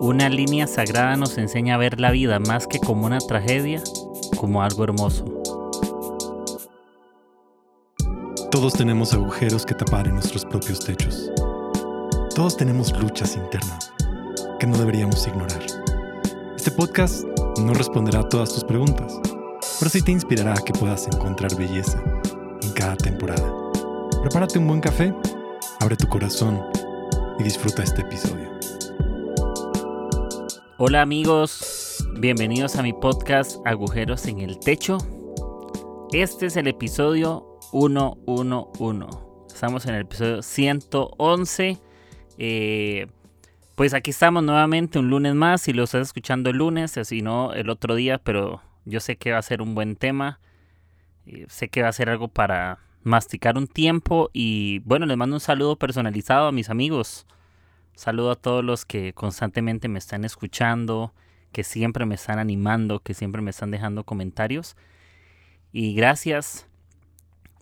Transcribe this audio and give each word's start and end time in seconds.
Una 0.00 0.28
línea 0.28 0.68
sagrada 0.68 1.16
nos 1.16 1.38
enseña 1.38 1.74
a 1.74 1.78
ver 1.78 1.98
la 1.98 2.12
vida 2.12 2.38
más 2.38 2.68
que 2.68 2.78
como 2.78 3.04
una 3.04 3.18
tragedia, 3.18 3.82
como 4.36 4.62
algo 4.62 4.84
hermoso. 4.84 5.24
Todos 8.52 8.74
tenemos 8.74 9.12
agujeros 9.12 9.66
que 9.66 9.74
tapar 9.74 10.06
en 10.06 10.14
nuestros 10.14 10.44
propios 10.44 10.78
techos. 10.78 11.32
Todos 12.32 12.56
tenemos 12.56 12.96
luchas 12.96 13.34
internas 13.34 13.92
que 14.60 14.68
no 14.68 14.78
deberíamos 14.78 15.26
ignorar. 15.26 15.66
Este 16.56 16.70
podcast 16.70 17.24
no 17.60 17.74
responderá 17.74 18.20
a 18.20 18.28
todas 18.28 18.54
tus 18.54 18.62
preguntas, 18.62 19.18
pero 19.80 19.90
sí 19.90 20.00
te 20.00 20.12
inspirará 20.12 20.52
a 20.52 20.64
que 20.64 20.72
puedas 20.74 21.08
encontrar 21.08 21.56
belleza 21.56 22.00
en 22.62 22.72
cada 22.72 22.94
temporada. 22.94 23.52
Prepárate 24.22 24.60
un 24.60 24.68
buen 24.68 24.80
café, 24.80 25.12
abre 25.80 25.96
tu 25.96 26.06
corazón 26.08 26.62
y 27.40 27.42
disfruta 27.42 27.82
este 27.82 28.02
episodio. 28.02 28.47
Hola 30.80 31.02
amigos, 31.02 32.06
bienvenidos 32.20 32.76
a 32.76 32.84
mi 32.84 32.92
podcast 32.92 33.56
Agujeros 33.66 34.28
en 34.28 34.38
el 34.38 34.60
Techo. 34.60 34.98
Este 36.12 36.46
es 36.46 36.56
el 36.56 36.68
episodio 36.68 37.58
111. 37.72 39.08
Estamos 39.52 39.86
en 39.86 39.96
el 39.96 40.02
episodio 40.02 40.40
111. 40.40 41.78
Eh, 42.38 43.08
pues 43.74 43.92
aquí 43.92 44.10
estamos 44.10 44.44
nuevamente 44.44 45.00
un 45.00 45.10
lunes 45.10 45.34
más. 45.34 45.62
Si 45.62 45.72
lo 45.72 45.82
estás 45.82 46.02
escuchando 46.02 46.48
el 46.50 46.58
lunes, 46.58 46.96
si 47.02 47.22
no 47.22 47.54
el 47.54 47.70
otro 47.70 47.96
día, 47.96 48.18
pero 48.18 48.62
yo 48.84 49.00
sé 49.00 49.16
que 49.16 49.32
va 49.32 49.38
a 49.38 49.42
ser 49.42 49.62
un 49.62 49.74
buen 49.74 49.96
tema. 49.96 50.38
Eh, 51.26 51.46
sé 51.48 51.70
que 51.70 51.82
va 51.82 51.88
a 51.88 51.92
ser 51.92 52.08
algo 52.08 52.28
para 52.28 52.78
masticar 53.02 53.58
un 53.58 53.66
tiempo 53.66 54.30
y 54.32 54.78
bueno, 54.84 55.06
les 55.06 55.16
mando 55.16 55.34
un 55.34 55.40
saludo 55.40 55.74
personalizado 55.74 56.46
a 56.46 56.52
mis 56.52 56.70
amigos. 56.70 57.26
Saludo 57.98 58.30
a 58.30 58.36
todos 58.36 58.64
los 58.64 58.84
que 58.84 59.12
constantemente 59.12 59.88
me 59.88 59.98
están 59.98 60.24
escuchando, 60.24 61.12
que 61.50 61.64
siempre 61.64 62.06
me 62.06 62.14
están 62.14 62.38
animando, 62.38 63.00
que 63.00 63.12
siempre 63.12 63.42
me 63.42 63.50
están 63.50 63.72
dejando 63.72 64.04
comentarios. 64.04 64.76
Y 65.72 65.94
gracias. 65.94 66.68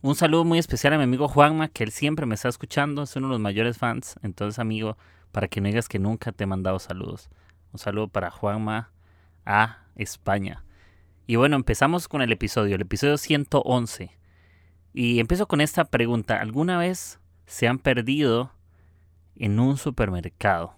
Un 0.02 0.14
saludo 0.14 0.44
muy 0.44 0.58
especial 0.58 0.92
a 0.92 0.98
mi 0.98 1.04
amigo 1.04 1.26
Juanma, 1.26 1.68
que 1.68 1.84
él 1.84 1.90
siempre 1.90 2.26
me 2.26 2.34
está 2.34 2.50
escuchando, 2.50 3.04
es 3.04 3.16
uno 3.16 3.28
de 3.28 3.32
los 3.32 3.40
mayores 3.40 3.78
fans. 3.78 4.16
Entonces, 4.20 4.58
amigo, 4.58 4.98
para 5.32 5.48
que 5.48 5.62
no 5.62 5.68
digas 5.68 5.88
que 5.88 5.98
nunca 5.98 6.32
te 6.32 6.44
he 6.44 6.46
mandado 6.46 6.78
saludos. 6.80 7.30
Un 7.72 7.78
saludo 7.78 8.08
para 8.08 8.30
Juanma 8.30 8.90
a 9.46 9.86
España. 9.94 10.66
Y 11.26 11.36
bueno, 11.36 11.56
empezamos 11.56 12.08
con 12.08 12.20
el 12.20 12.30
episodio, 12.30 12.74
el 12.74 12.82
episodio 12.82 13.16
111. 13.16 14.10
Y 14.92 15.18
empiezo 15.18 15.48
con 15.48 15.62
esta 15.62 15.86
pregunta. 15.86 16.38
¿Alguna 16.38 16.76
vez 16.76 17.20
se 17.46 17.68
han 17.68 17.78
perdido 17.78 18.52
en 19.38 19.58
un 19.60 19.76
supermercado 19.76 20.74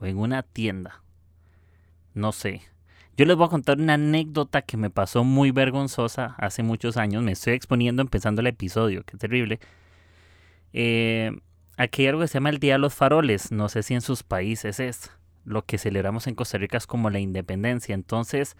o 0.00 0.06
en 0.06 0.18
una 0.18 0.42
tienda? 0.42 1.02
No 2.14 2.32
sé. 2.32 2.62
Yo 3.16 3.26
les 3.26 3.36
voy 3.36 3.46
a 3.46 3.50
contar 3.50 3.78
una 3.78 3.94
anécdota 3.94 4.62
que 4.62 4.76
me 4.76 4.90
pasó 4.90 5.24
muy 5.24 5.50
vergonzosa 5.50 6.34
hace 6.38 6.62
muchos 6.62 6.96
años. 6.96 7.22
Me 7.22 7.32
estoy 7.32 7.54
exponiendo 7.54 8.02
empezando 8.02 8.40
el 8.40 8.46
episodio. 8.46 9.04
Qué 9.04 9.16
terrible. 9.16 9.60
Eh, 10.72 11.32
aquí 11.76 12.02
hay 12.02 12.08
algo 12.08 12.22
que 12.22 12.28
se 12.28 12.34
llama 12.34 12.50
el 12.50 12.58
Día 12.58 12.74
de 12.74 12.78
los 12.78 12.94
Faroles. 12.94 13.52
No 13.52 13.68
sé 13.68 13.82
si 13.82 13.94
en 13.94 14.00
sus 14.00 14.22
países 14.22 14.80
es. 14.80 15.10
Lo 15.44 15.64
que 15.64 15.76
celebramos 15.76 16.26
en 16.26 16.34
Costa 16.34 16.56
Rica 16.58 16.78
es 16.78 16.86
como 16.86 17.10
la 17.10 17.18
independencia. 17.18 17.94
Entonces, 17.94 18.56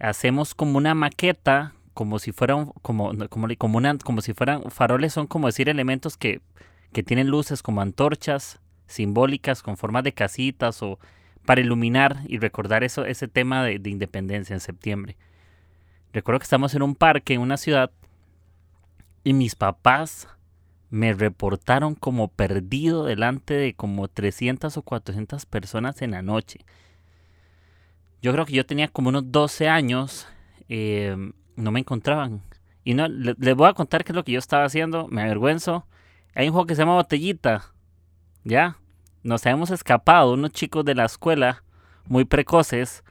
hacemos 0.00 0.54
como 0.54 0.78
una 0.78 0.94
maqueta 0.94 1.74
como 1.94 2.18
si 2.18 2.32
fueran 2.32 2.72
como 2.82 3.12
como 3.28 3.48
como, 3.58 3.78
una, 3.78 3.98
como 3.98 4.22
si 4.22 4.32
fueran 4.32 4.70
faroles 4.70 5.12
son 5.12 5.26
como 5.26 5.48
decir 5.48 5.68
elementos 5.68 6.16
que, 6.16 6.40
que 6.92 7.02
tienen 7.02 7.28
luces 7.28 7.62
como 7.62 7.80
antorchas 7.80 8.60
simbólicas 8.86 9.62
con 9.62 9.76
formas 9.76 10.04
de 10.04 10.12
casitas 10.12 10.82
o 10.82 10.98
para 11.44 11.60
iluminar 11.60 12.18
y 12.26 12.38
recordar 12.38 12.84
eso 12.84 13.04
ese 13.04 13.28
tema 13.28 13.64
de, 13.64 13.78
de 13.78 13.90
independencia 13.90 14.54
en 14.54 14.60
septiembre 14.60 15.16
recuerdo 16.12 16.40
que 16.40 16.44
estamos 16.44 16.74
en 16.74 16.82
un 16.82 16.94
parque 16.94 17.34
en 17.34 17.40
una 17.40 17.56
ciudad 17.56 17.90
y 19.24 19.32
mis 19.32 19.54
papás 19.54 20.28
me 20.90 21.12
reportaron 21.12 21.94
como 21.94 22.28
perdido 22.28 23.04
delante 23.04 23.54
de 23.54 23.74
como 23.74 24.08
300 24.08 24.76
o 24.76 24.82
400 24.82 25.46
personas 25.46 26.02
en 26.02 26.10
la 26.10 26.22
noche. 26.22 26.60
Yo 28.20 28.32
creo 28.32 28.44
que 28.44 28.54
yo 28.54 28.66
tenía 28.66 28.88
como 28.88 29.08
unos 29.08 29.30
12 29.30 29.68
años. 29.68 30.26
Eh, 30.68 31.16
no 31.56 31.70
me 31.70 31.80
encontraban. 31.80 32.42
Y 32.82 32.94
no, 32.94 33.06
les 33.08 33.54
voy 33.54 33.68
a 33.68 33.74
contar 33.74 34.04
qué 34.04 34.12
es 34.12 34.16
lo 34.16 34.24
que 34.24 34.32
yo 34.32 34.38
estaba 34.38 34.64
haciendo, 34.64 35.06
me 35.08 35.22
avergüenzo. 35.22 35.86
Hay 36.34 36.46
un 36.46 36.52
juego 36.52 36.66
que 36.66 36.74
se 36.74 36.82
llama 36.82 36.94
Botellita. 36.94 37.72
¿Ya? 38.44 38.76
Nos 39.22 39.44
habíamos 39.44 39.70
escapado 39.70 40.32
unos 40.32 40.52
chicos 40.52 40.84
de 40.84 40.94
la 40.94 41.04
escuela 41.04 41.62
muy 42.06 42.24
precoces 42.24 43.04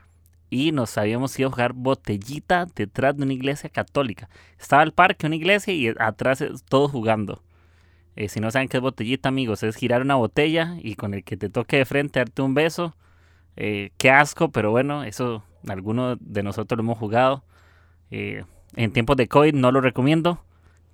y 0.50 0.72
nos 0.72 0.98
habíamos 0.98 1.38
ido 1.38 1.48
a 1.48 1.52
jugar 1.52 1.72
botellita 1.72 2.66
detrás 2.74 3.16
de 3.16 3.22
una 3.22 3.32
iglesia 3.32 3.70
católica. 3.70 4.28
Estaba 4.58 4.82
el 4.82 4.92
parque, 4.92 5.26
una 5.26 5.36
iglesia 5.36 5.72
y 5.72 5.88
atrás 5.88 6.44
todos 6.68 6.90
jugando. 6.90 7.42
Eh, 8.16 8.28
si 8.28 8.40
no 8.40 8.50
saben 8.50 8.68
qué 8.68 8.78
es 8.78 8.82
botellita, 8.82 9.28
amigos, 9.28 9.62
es 9.62 9.76
girar 9.76 10.02
una 10.02 10.16
botella 10.16 10.76
y 10.82 10.96
con 10.96 11.14
el 11.14 11.22
que 11.22 11.36
te 11.36 11.48
toque 11.48 11.76
de 11.76 11.84
frente 11.84 12.18
darte 12.18 12.42
un 12.42 12.54
beso. 12.54 12.96
Eh, 13.56 13.92
qué 13.96 14.10
asco, 14.10 14.50
pero 14.50 14.72
bueno, 14.72 15.04
eso 15.04 15.44
algunos 15.68 16.18
de 16.20 16.42
nosotros 16.42 16.76
lo 16.76 16.82
hemos 16.82 16.98
jugado. 16.98 17.44
Eh, 18.10 18.44
en 18.74 18.92
tiempos 18.92 19.16
de 19.16 19.28
COVID 19.28 19.54
no 19.54 19.70
lo 19.70 19.80
recomiendo. 19.80 20.42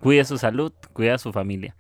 Cuide 0.01 0.25
su 0.27 0.37
salud, 0.37 0.73
cuide 0.93 1.13
a 1.13 1.19
su 1.19 1.33
familia. 1.33 1.75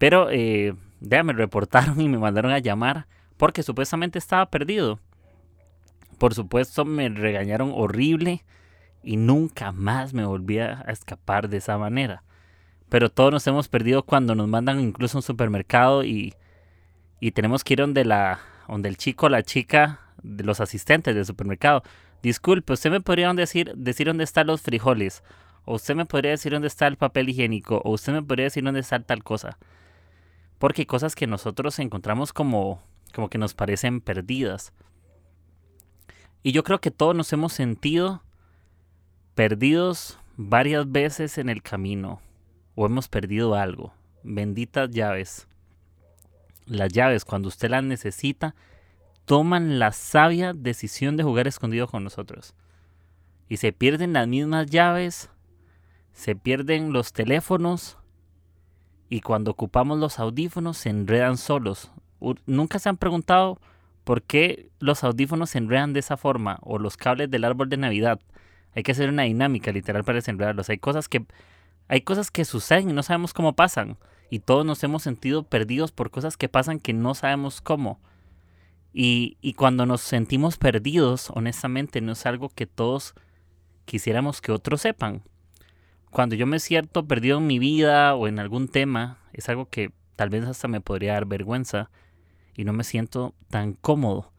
Pero 0.00 0.30
eh, 0.30 0.74
me 0.98 1.32
reportaron 1.34 2.00
y 2.00 2.08
me 2.08 2.16
mandaron 2.16 2.52
a 2.52 2.58
llamar 2.58 3.06
porque 3.36 3.62
supuestamente 3.62 4.18
estaba 4.18 4.46
perdido. 4.46 4.98
Por 6.16 6.32
supuesto 6.32 6.86
me 6.86 7.10
regañaron 7.10 7.70
horrible 7.74 8.42
y 9.02 9.18
nunca 9.18 9.72
más 9.72 10.14
me 10.14 10.24
volví 10.24 10.58
a 10.58 10.84
escapar 10.88 11.50
de 11.50 11.58
esa 11.58 11.76
manera. 11.76 12.22
Pero 12.88 13.10
todos 13.10 13.30
nos 13.30 13.46
hemos 13.46 13.68
perdido 13.68 14.02
cuando 14.02 14.34
nos 14.34 14.48
mandan 14.48 14.80
incluso 14.80 15.18
a 15.18 15.20
un 15.20 15.22
supermercado 15.22 16.02
y, 16.02 16.34
y 17.20 17.32
tenemos 17.32 17.62
que 17.62 17.74
ir 17.74 17.80
donde, 17.80 18.06
la, 18.06 18.40
donde 18.68 18.88
el 18.88 18.96
chico 18.96 19.26
o 19.26 19.28
la 19.28 19.42
chica, 19.42 20.00
de 20.22 20.44
los 20.44 20.60
asistentes 20.60 21.14
del 21.14 21.26
supermercado, 21.26 21.82
Disculpe, 22.22 22.74
¿usted 22.74 22.90
me 22.90 23.00
podría 23.00 23.32
decir, 23.32 23.72
decir 23.76 24.06
dónde 24.06 24.24
están 24.24 24.46
los 24.46 24.60
frijoles? 24.60 25.22
¿O 25.64 25.74
usted 25.74 25.94
me 25.94 26.04
podría 26.06 26.32
decir 26.32 26.52
dónde 26.52 26.68
está 26.68 26.86
el 26.86 26.96
papel 26.96 27.28
higiénico? 27.28 27.80
¿O 27.84 27.92
usted 27.92 28.12
me 28.12 28.22
podría 28.22 28.44
decir 28.44 28.62
dónde 28.64 28.80
está 28.80 28.98
tal 29.00 29.22
cosa? 29.22 29.56
Porque 30.60 30.86
cosas 30.86 31.14
que 31.14 31.26
nosotros 31.26 31.78
encontramos 31.78 32.34
como, 32.34 32.82
como 33.14 33.30
que 33.30 33.38
nos 33.38 33.54
parecen 33.54 34.02
perdidas. 34.02 34.74
Y 36.42 36.52
yo 36.52 36.64
creo 36.64 36.82
que 36.82 36.90
todos 36.90 37.16
nos 37.16 37.32
hemos 37.32 37.54
sentido 37.54 38.22
perdidos 39.34 40.18
varias 40.36 40.92
veces 40.92 41.38
en 41.38 41.48
el 41.48 41.62
camino. 41.62 42.20
O 42.74 42.84
hemos 42.84 43.08
perdido 43.08 43.54
algo. 43.54 43.94
Benditas 44.22 44.90
llaves. 44.90 45.48
Las 46.66 46.92
llaves, 46.92 47.24
cuando 47.24 47.48
usted 47.48 47.70
las 47.70 47.82
necesita, 47.82 48.54
toman 49.24 49.78
la 49.78 49.92
sabia 49.92 50.52
decisión 50.52 51.16
de 51.16 51.24
jugar 51.24 51.48
escondido 51.48 51.88
con 51.88 52.04
nosotros. 52.04 52.52
Y 53.48 53.56
se 53.56 53.72
pierden 53.72 54.12
las 54.12 54.28
mismas 54.28 54.66
llaves, 54.66 55.30
se 56.12 56.36
pierden 56.36 56.92
los 56.92 57.14
teléfonos 57.14 57.96
y 59.10 59.20
cuando 59.20 59.50
ocupamos 59.50 59.98
los 59.98 60.18
audífonos 60.18 60.78
se 60.78 60.88
enredan 60.88 61.36
solos. 61.36 61.90
Nunca 62.46 62.78
se 62.78 62.88
han 62.88 62.96
preguntado 62.96 63.60
por 64.04 64.22
qué 64.22 64.70
los 64.78 65.04
audífonos 65.04 65.50
se 65.50 65.58
enredan 65.58 65.92
de 65.92 66.00
esa 66.00 66.16
forma 66.16 66.58
o 66.62 66.78
los 66.78 66.96
cables 66.96 67.30
del 67.30 67.44
árbol 67.44 67.68
de 67.68 67.76
Navidad. 67.76 68.20
Hay 68.74 68.82
que 68.82 68.92
hacer 68.92 69.10
una 69.10 69.24
dinámica 69.24 69.72
literal 69.72 70.04
para 70.04 70.16
desenredarlos. 70.16 70.70
Hay 70.70 70.78
cosas 70.78 71.08
que 71.08 71.26
hay 71.88 72.02
cosas 72.02 72.30
que 72.30 72.44
suceden 72.44 72.88
y 72.88 72.92
no 72.92 73.02
sabemos 73.02 73.34
cómo 73.34 73.54
pasan 73.54 73.98
y 74.30 74.38
todos 74.38 74.64
nos 74.64 74.82
hemos 74.84 75.02
sentido 75.02 75.42
perdidos 75.42 75.90
por 75.90 76.10
cosas 76.12 76.36
que 76.36 76.48
pasan 76.48 76.78
que 76.78 76.92
no 76.92 77.14
sabemos 77.14 77.60
cómo. 77.60 78.00
Y, 78.92 79.36
cuando 79.56 79.86
nos 79.86 80.00
sentimos 80.00 80.56
perdidos, 80.56 81.30
honestamente, 81.30 82.00
no 82.00 82.12
es 82.12 82.26
algo 82.26 82.48
que 82.48 82.66
todos 82.66 83.14
quisiéramos 83.84 84.40
que 84.40 84.52
otros 84.52 84.80
sepan. 84.80 85.22
Cuando 86.10 86.34
yo 86.34 86.46
me 86.46 86.58
siento 86.58 87.06
perdido 87.06 87.38
en 87.38 87.46
mi 87.46 87.58
vida 87.58 88.14
o 88.14 88.26
en 88.26 88.38
algún 88.38 88.68
tema, 88.68 89.18
es 89.32 89.48
algo 89.48 89.68
que 89.68 89.92
tal 90.16 90.28
vez 90.28 90.44
hasta 90.44 90.68
me 90.68 90.80
podría 90.80 91.14
dar 91.14 91.26
vergüenza 91.26 91.90
y 92.54 92.64
no 92.64 92.72
me 92.72 92.84
siento 92.84 93.34
tan 93.48 93.74
cómodo. 93.74 94.32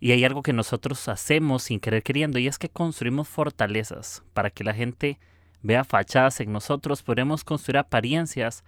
Y 0.00 0.12
hay 0.12 0.24
algo 0.24 0.42
que 0.42 0.52
nosotros 0.52 1.08
hacemos 1.08 1.64
sin 1.64 1.80
querer 1.80 2.02
queriendo 2.02 2.38
y 2.38 2.48
es 2.48 2.58
que 2.58 2.68
construimos 2.68 3.28
fortalezas 3.28 4.22
para 4.32 4.50
que 4.50 4.64
la 4.64 4.74
gente 4.74 5.18
vea 5.62 5.84
fachadas 5.84 6.40
en 6.40 6.52
nosotros. 6.52 7.02
Podemos 7.02 7.44
construir 7.44 7.78
apariencias 7.78 8.64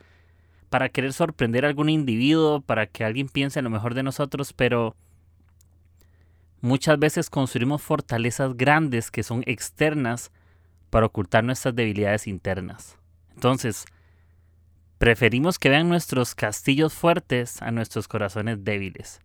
para 0.70 0.88
querer 0.88 1.12
sorprender 1.12 1.64
a 1.64 1.68
algún 1.68 1.88
individuo, 1.88 2.60
para 2.60 2.86
que 2.86 3.04
alguien 3.04 3.28
piense 3.28 3.62
lo 3.62 3.70
mejor 3.70 3.94
de 3.94 4.02
nosotros, 4.02 4.52
pero 4.52 4.96
Muchas 6.66 6.98
veces 6.98 7.30
construimos 7.30 7.82
fortalezas 7.82 8.56
grandes 8.56 9.10
que 9.10 9.22
son 9.22 9.42
externas 9.46 10.32
para 10.90 11.06
ocultar 11.06 11.44
nuestras 11.44 11.74
debilidades 11.74 12.26
internas. 12.26 12.98
Entonces, 13.34 13.84
preferimos 14.98 15.58
que 15.58 15.68
vean 15.68 15.88
nuestros 15.88 16.34
castillos 16.34 16.94
fuertes 16.94 17.60
a 17.62 17.70
nuestros 17.70 18.08
corazones 18.08 18.64
débiles. 18.64 19.20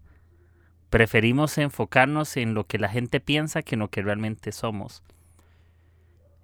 Preferimos 0.89 1.57
enfocarnos 1.57 2.35
en 2.35 2.53
lo 2.53 2.65
que 2.67 2.77
la 2.77 2.89
gente 2.89 3.19
piensa 3.19 3.61
que 3.61 3.75
en 3.75 3.79
lo 3.79 3.89
que 3.89 4.01
realmente 4.01 4.51
somos. 4.51 5.03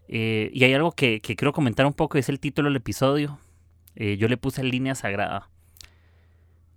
Eh, 0.07 0.49
y 0.53 0.63
hay 0.63 0.73
algo 0.73 0.93
que, 0.93 1.19
quiero 1.21 1.51
comentar 1.51 1.85
un 1.85 1.93
poco, 1.93 2.17
es 2.17 2.29
el 2.29 2.39
título 2.39 2.69
del 2.69 2.77
episodio. 2.77 3.39
Eh, 3.95 4.15
yo 4.17 4.27
le 4.27 4.37
puse 4.37 4.63
línea 4.63 4.95
sagrada. 4.95 5.49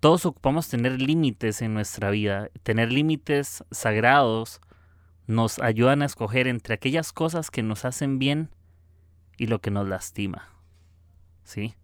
Todos 0.01 0.25
ocupamos 0.25 0.67
tener 0.67 0.99
límites 0.99 1.61
en 1.61 1.73
nuestra 1.73 2.09
vida. 2.09 2.49
Tener 2.63 2.91
límites 2.91 3.63
sagrados 3.71 4.59
nos 5.31 5.59
ayudan 5.59 6.01
a 6.01 6.05
escoger 6.05 6.47
entre 6.47 6.75
aquellas 6.75 7.13
cosas 7.13 7.49
que 7.51 7.63
nos 7.63 7.85
hacen 7.85 8.19
bien 8.19 8.49
y 9.37 9.47
lo 9.47 9.59
que 9.59 9.71
nos 9.71 9.87
lastima. 9.87 10.49
¿Sí? 11.43 11.75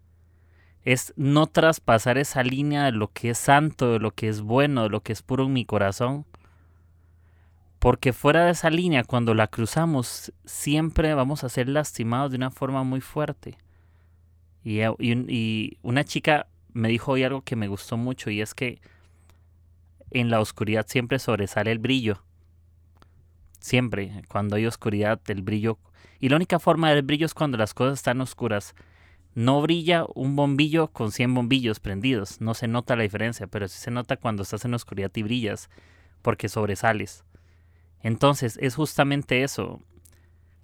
Es 0.82 1.12
no 1.16 1.46
traspasar 1.46 2.18
esa 2.18 2.42
línea 2.42 2.84
de 2.84 2.92
lo 2.92 3.12
que 3.12 3.30
es 3.30 3.38
santo, 3.38 3.92
de 3.92 3.98
lo 3.98 4.12
que 4.12 4.28
es 4.28 4.40
bueno, 4.40 4.84
de 4.84 4.88
lo 4.90 5.02
que 5.02 5.12
es 5.12 5.22
puro 5.22 5.44
en 5.44 5.52
mi 5.52 5.64
corazón 5.64 6.24
porque 7.78 8.12
fuera 8.12 8.44
de 8.44 8.52
esa 8.52 8.70
línea, 8.70 9.04
cuando 9.04 9.34
la 9.34 9.46
cruzamos, 9.46 10.32
siempre 10.44 11.14
vamos 11.14 11.44
a 11.44 11.48
ser 11.48 11.68
lastimados 11.68 12.32
de 12.32 12.36
una 12.36 12.50
forma 12.50 12.82
muy 12.82 13.00
fuerte. 13.00 13.56
Y, 14.64 14.80
y, 14.82 15.78
una 15.82 16.04
chica 16.04 16.48
me 16.72 16.88
dijo 16.88 17.12
hoy 17.12 17.22
algo 17.22 17.42
que 17.42 17.56
me 17.56 17.68
gustó 17.68 17.96
mucho 17.96 18.30
y 18.30 18.40
es 18.40 18.54
que 18.54 18.80
en 20.10 20.30
la 20.30 20.40
oscuridad 20.40 20.86
siempre 20.88 21.18
sobresale 21.18 21.70
el 21.70 21.78
brillo. 21.78 22.22
Siempre, 23.60 24.22
cuando 24.28 24.56
hay 24.56 24.66
oscuridad, 24.66 25.20
el 25.28 25.42
brillo... 25.42 25.78
Y 26.20 26.30
la 26.30 26.36
única 26.36 26.58
forma 26.58 26.90
del 26.90 27.02
brillo 27.02 27.26
es 27.26 27.34
cuando 27.34 27.58
las 27.58 27.74
cosas 27.74 27.98
están 27.98 28.20
oscuras. 28.20 28.74
No 29.34 29.62
brilla 29.62 30.04
un 30.14 30.34
bombillo 30.34 30.88
con 30.88 31.12
100 31.12 31.32
bombillos 31.32 31.78
prendidos. 31.78 32.40
No 32.40 32.54
se 32.54 32.66
nota 32.66 32.96
la 32.96 33.04
diferencia, 33.04 33.46
pero 33.46 33.68
sí 33.68 33.78
se 33.78 33.92
nota 33.92 34.16
cuando 34.16 34.42
estás 34.42 34.64
en 34.64 34.74
oscuridad 34.74 35.12
y 35.14 35.22
brillas, 35.22 35.70
porque 36.22 36.48
sobresales. 36.48 37.24
Entonces 38.02 38.58
es 38.60 38.74
justamente 38.74 39.44
eso. 39.44 39.80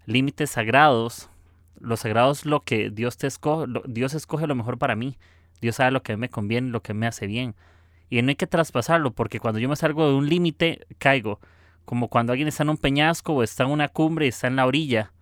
Límites 0.06 0.50
sagrados. 0.50 1.30
Los 1.78 2.00
sagrados 2.00 2.46
lo 2.46 2.64
que 2.64 2.90
Dios 2.90 3.16
te 3.16 3.28
escoge. 3.28 3.72
Dios 3.86 4.14
escoge 4.14 4.48
lo 4.48 4.56
mejor 4.56 4.78
para 4.78 4.96
mí. 4.96 5.18
Dios 5.60 5.76
sabe 5.76 5.92
lo 5.92 6.02
que 6.02 6.16
me 6.16 6.28
conviene, 6.28 6.70
lo 6.70 6.82
que 6.82 6.94
me 6.94 7.06
hace 7.06 7.28
bien. 7.28 7.54
Y 8.10 8.20
no 8.22 8.30
hay 8.30 8.36
que 8.36 8.46
traspasarlo 8.46 9.12
porque 9.12 9.40
cuando 9.40 9.60
yo 9.60 9.68
me 9.68 9.76
salgo 9.76 10.08
de 10.08 10.14
un 10.14 10.28
límite, 10.28 10.86
caigo. 10.98 11.38
Como 11.84 12.08
cuando 12.08 12.32
alguien 12.32 12.48
está 12.48 12.62
en 12.62 12.70
un 12.70 12.78
peñasco 12.78 13.34
o 13.34 13.42
está 13.42 13.64
en 13.64 13.70
una 13.70 13.88
cumbre 13.88 14.26
y 14.26 14.30
está 14.30 14.46
en 14.46 14.56
la 14.56 14.66
orilla. 14.66 15.12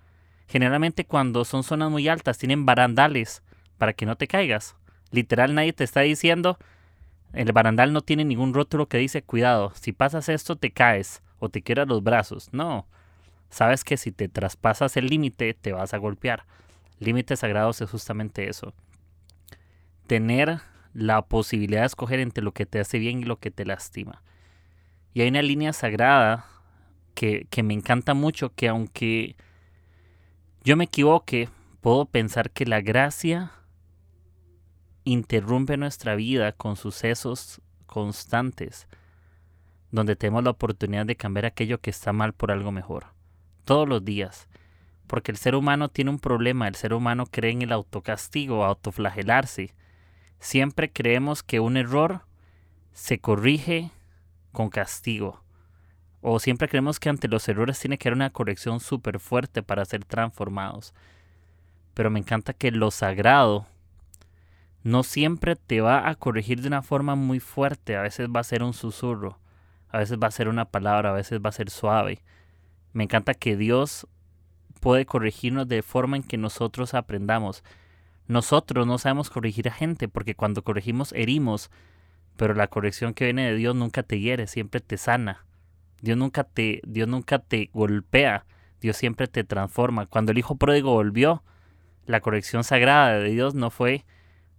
Generalmente 0.46 1.06
cuando 1.06 1.44
son 1.44 1.62
zonas 1.62 1.90
muy 1.90 2.08
altas 2.08 2.38
tienen 2.38 2.66
barandales 2.66 3.42
para 3.78 3.94
que 3.94 4.06
no 4.06 4.16
te 4.16 4.28
caigas. 4.28 4.76
Literal 5.10 5.54
nadie 5.54 5.72
te 5.72 5.84
está 5.84 6.00
diciendo, 6.00 6.58
el 7.32 7.52
barandal 7.52 7.92
no 7.92 8.02
tiene 8.02 8.24
ningún 8.24 8.54
rótulo 8.54 8.86
que 8.86 8.98
dice 8.98 9.22
cuidado, 9.22 9.72
si 9.74 9.92
pasas 9.92 10.28
esto 10.28 10.56
te 10.56 10.70
caes 10.70 11.22
o 11.38 11.48
te 11.48 11.62
quieras 11.62 11.88
los 11.88 12.02
brazos. 12.02 12.48
No. 12.52 12.86
Sabes 13.50 13.84
que 13.84 13.96
si 13.96 14.12
te 14.12 14.28
traspasas 14.28 14.96
el 14.96 15.06
límite 15.06 15.54
te 15.54 15.72
vas 15.72 15.94
a 15.94 15.98
golpear. 15.98 16.44
Límites 16.98 17.40
sagrados 17.40 17.80
es 17.80 17.90
justamente 17.90 18.48
eso. 18.48 18.74
Tener 20.06 20.60
la 20.94 21.22
posibilidad 21.22 21.80
de 21.80 21.86
escoger 21.86 22.20
entre 22.20 22.44
lo 22.44 22.52
que 22.52 22.66
te 22.66 22.80
hace 22.80 22.98
bien 22.98 23.20
y 23.20 23.24
lo 23.24 23.38
que 23.38 23.50
te 23.50 23.64
lastima. 23.64 24.22
Y 25.14 25.22
hay 25.22 25.28
una 25.28 25.42
línea 25.42 25.72
sagrada 25.72 26.46
que, 27.14 27.46
que 27.50 27.62
me 27.62 27.74
encanta 27.74 28.14
mucho, 28.14 28.52
que 28.54 28.68
aunque 28.68 29.36
yo 30.64 30.76
me 30.76 30.84
equivoque, 30.84 31.48
puedo 31.80 32.04
pensar 32.06 32.50
que 32.50 32.66
la 32.66 32.80
gracia 32.80 33.52
interrumpe 35.04 35.76
nuestra 35.76 36.14
vida 36.14 36.52
con 36.52 36.76
sucesos 36.76 37.60
constantes 37.86 38.86
donde 39.92 40.16
tenemos 40.16 40.42
la 40.42 40.50
oportunidad 40.50 41.06
de 41.06 41.16
cambiar 41.16 41.46
aquello 41.46 41.80
que 41.80 41.90
está 41.90 42.12
mal 42.12 42.32
por 42.32 42.50
algo 42.50 42.72
mejor. 42.72 43.06
Todos 43.64 43.88
los 43.88 44.04
días. 44.04 44.48
Porque 45.06 45.30
el 45.30 45.36
ser 45.36 45.54
humano 45.54 45.90
tiene 45.90 46.10
un 46.10 46.18
problema, 46.18 46.66
el 46.66 46.74
ser 46.74 46.94
humano 46.94 47.26
cree 47.30 47.52
en 47.52 47.62
el 47.62 47.72
autocastigo, 47.72 48.64
autoflagelarse. 48.64 49.74
Siempre 50.40 50.90
creemos 50.90 51.42
que 51.42 51.60
un 51.60 51.76
error 51.76 52.22
se 52.92 53.18
corrige 53.18 53.90
con 54.50 54.70
castigo. 54.70 55.41
O 56.22 56.38
siempre 56.38 56.68
creemos 56.68 56.98
que 56.98 57.10
ante 57.10 57.28
los 57.28 57.46
errores 57.48 57.78
tiene 57.78 57.98
que 57.98 58.08
haber 58.08 58.16
una 58.16 58.30
corrección 58.30 58.80
súper 58.80 59.20
fuerte 59.20 59.62
para 59.62 59.84
ser 59.84 60.04
transformados. 60.06 60.94
Pero 61.92 62.10
me 62.10 62.20
encanta 62.20 62.54
que 62.54 62.70
lo 62.70 62.90
sagrado 62.90 63.66
no 64.82 65.02
siempre 65.02 65.56
te 65.56 65.82
va 65.82 66.08
a 66.08 66.14
corregir 66.14 66.62
de 66.62 66.68
una 66.68 66.82
forma 66.82 67.16
muy 67.16 67.40
fuerte, 67.40 67.96
a 67.96 68.02
veces 68.02 68.28
va 68.34 68.40
a 68.40 68.44
ser 68.44 68.62
un 68.62 68.72
susurro 68.72 69.38
a 69.92 69.98
veces 69.98 70.18
va 70.18 70.26
a 70.26 70.32
ser 70.32 70.48
una 70.48 70.64
palabra, 70.64 71.10
a 71.10 71.12
veces 71.12 71.40
va 71.44 71.50
a 71.50 71.52
ser 71.52 71.70
suave. 71.70 72.22
Me 72.94 73.04
encanta 73.04 73.34
que 73.34 73.56
Dios 73.56 74.08
puede 74.80 75.06
corregirnos 75.06 75.68
de 75.68 75.82
forma 75.82 76.16
en 76.16 76.22
que 76.22 76.38
nosotros 76.38 76.94
aprendamos. 76.94 77.62
Nosotros 78.26 78.86
no 78.86 78.96
sabemos 78.96 79.28
corregir 79.28 79.68
a 79.68 79.72
gente 79.72 80.08
porque 80.08 80.34
cuando 80.34 80.64
corregimos 80.64 81.12
herimos, 81.12 81.70
pero 82.36 82.54
la 82.54 82.68
corrección 82.68 83.12
que 83.12 83.26
viene 83.26 83.50
de 83.50 83.56
Dios 83.56 83.76
nunca 83.76 84.02
te 84.02 84.18
hiere, 84.18 84.46
siempre 84.46 84.80
te 84.80 84.96
sana. 84.96 85.44
Dios 86.02 86.18
nunca 86.18 86.44
te, 86.44 86.82
Dios 86.84 87.08
nunca 87.08 87.38
te 87.38 87.70
golpea, 87.72 88.44
Dios 88.80 88.98
siempre 88.98 89.26
te 89.26 89.44
transforma. 89.44 90.04
Cuando 90.06 90.32
el 90.32 90.38
Hijo 90.38 90.56
pródigo 90.56 90.92
volvió, 90.92 91.42
la 92.04 92.20
corrección 92.20 92.64
sagrada 92.64 93.18
de 93.18 93.30
Dios 93.30 93.54
no 93.54 93.70
fue 93.70 94.04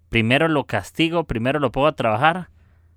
primero 0.09 0.47
lo 0.47 0.65
castigo, 0.65 1.25
primero 1.25 1.59
lo 1.59 1.71
a 1.85 1.95
trabajar 1.95 2.49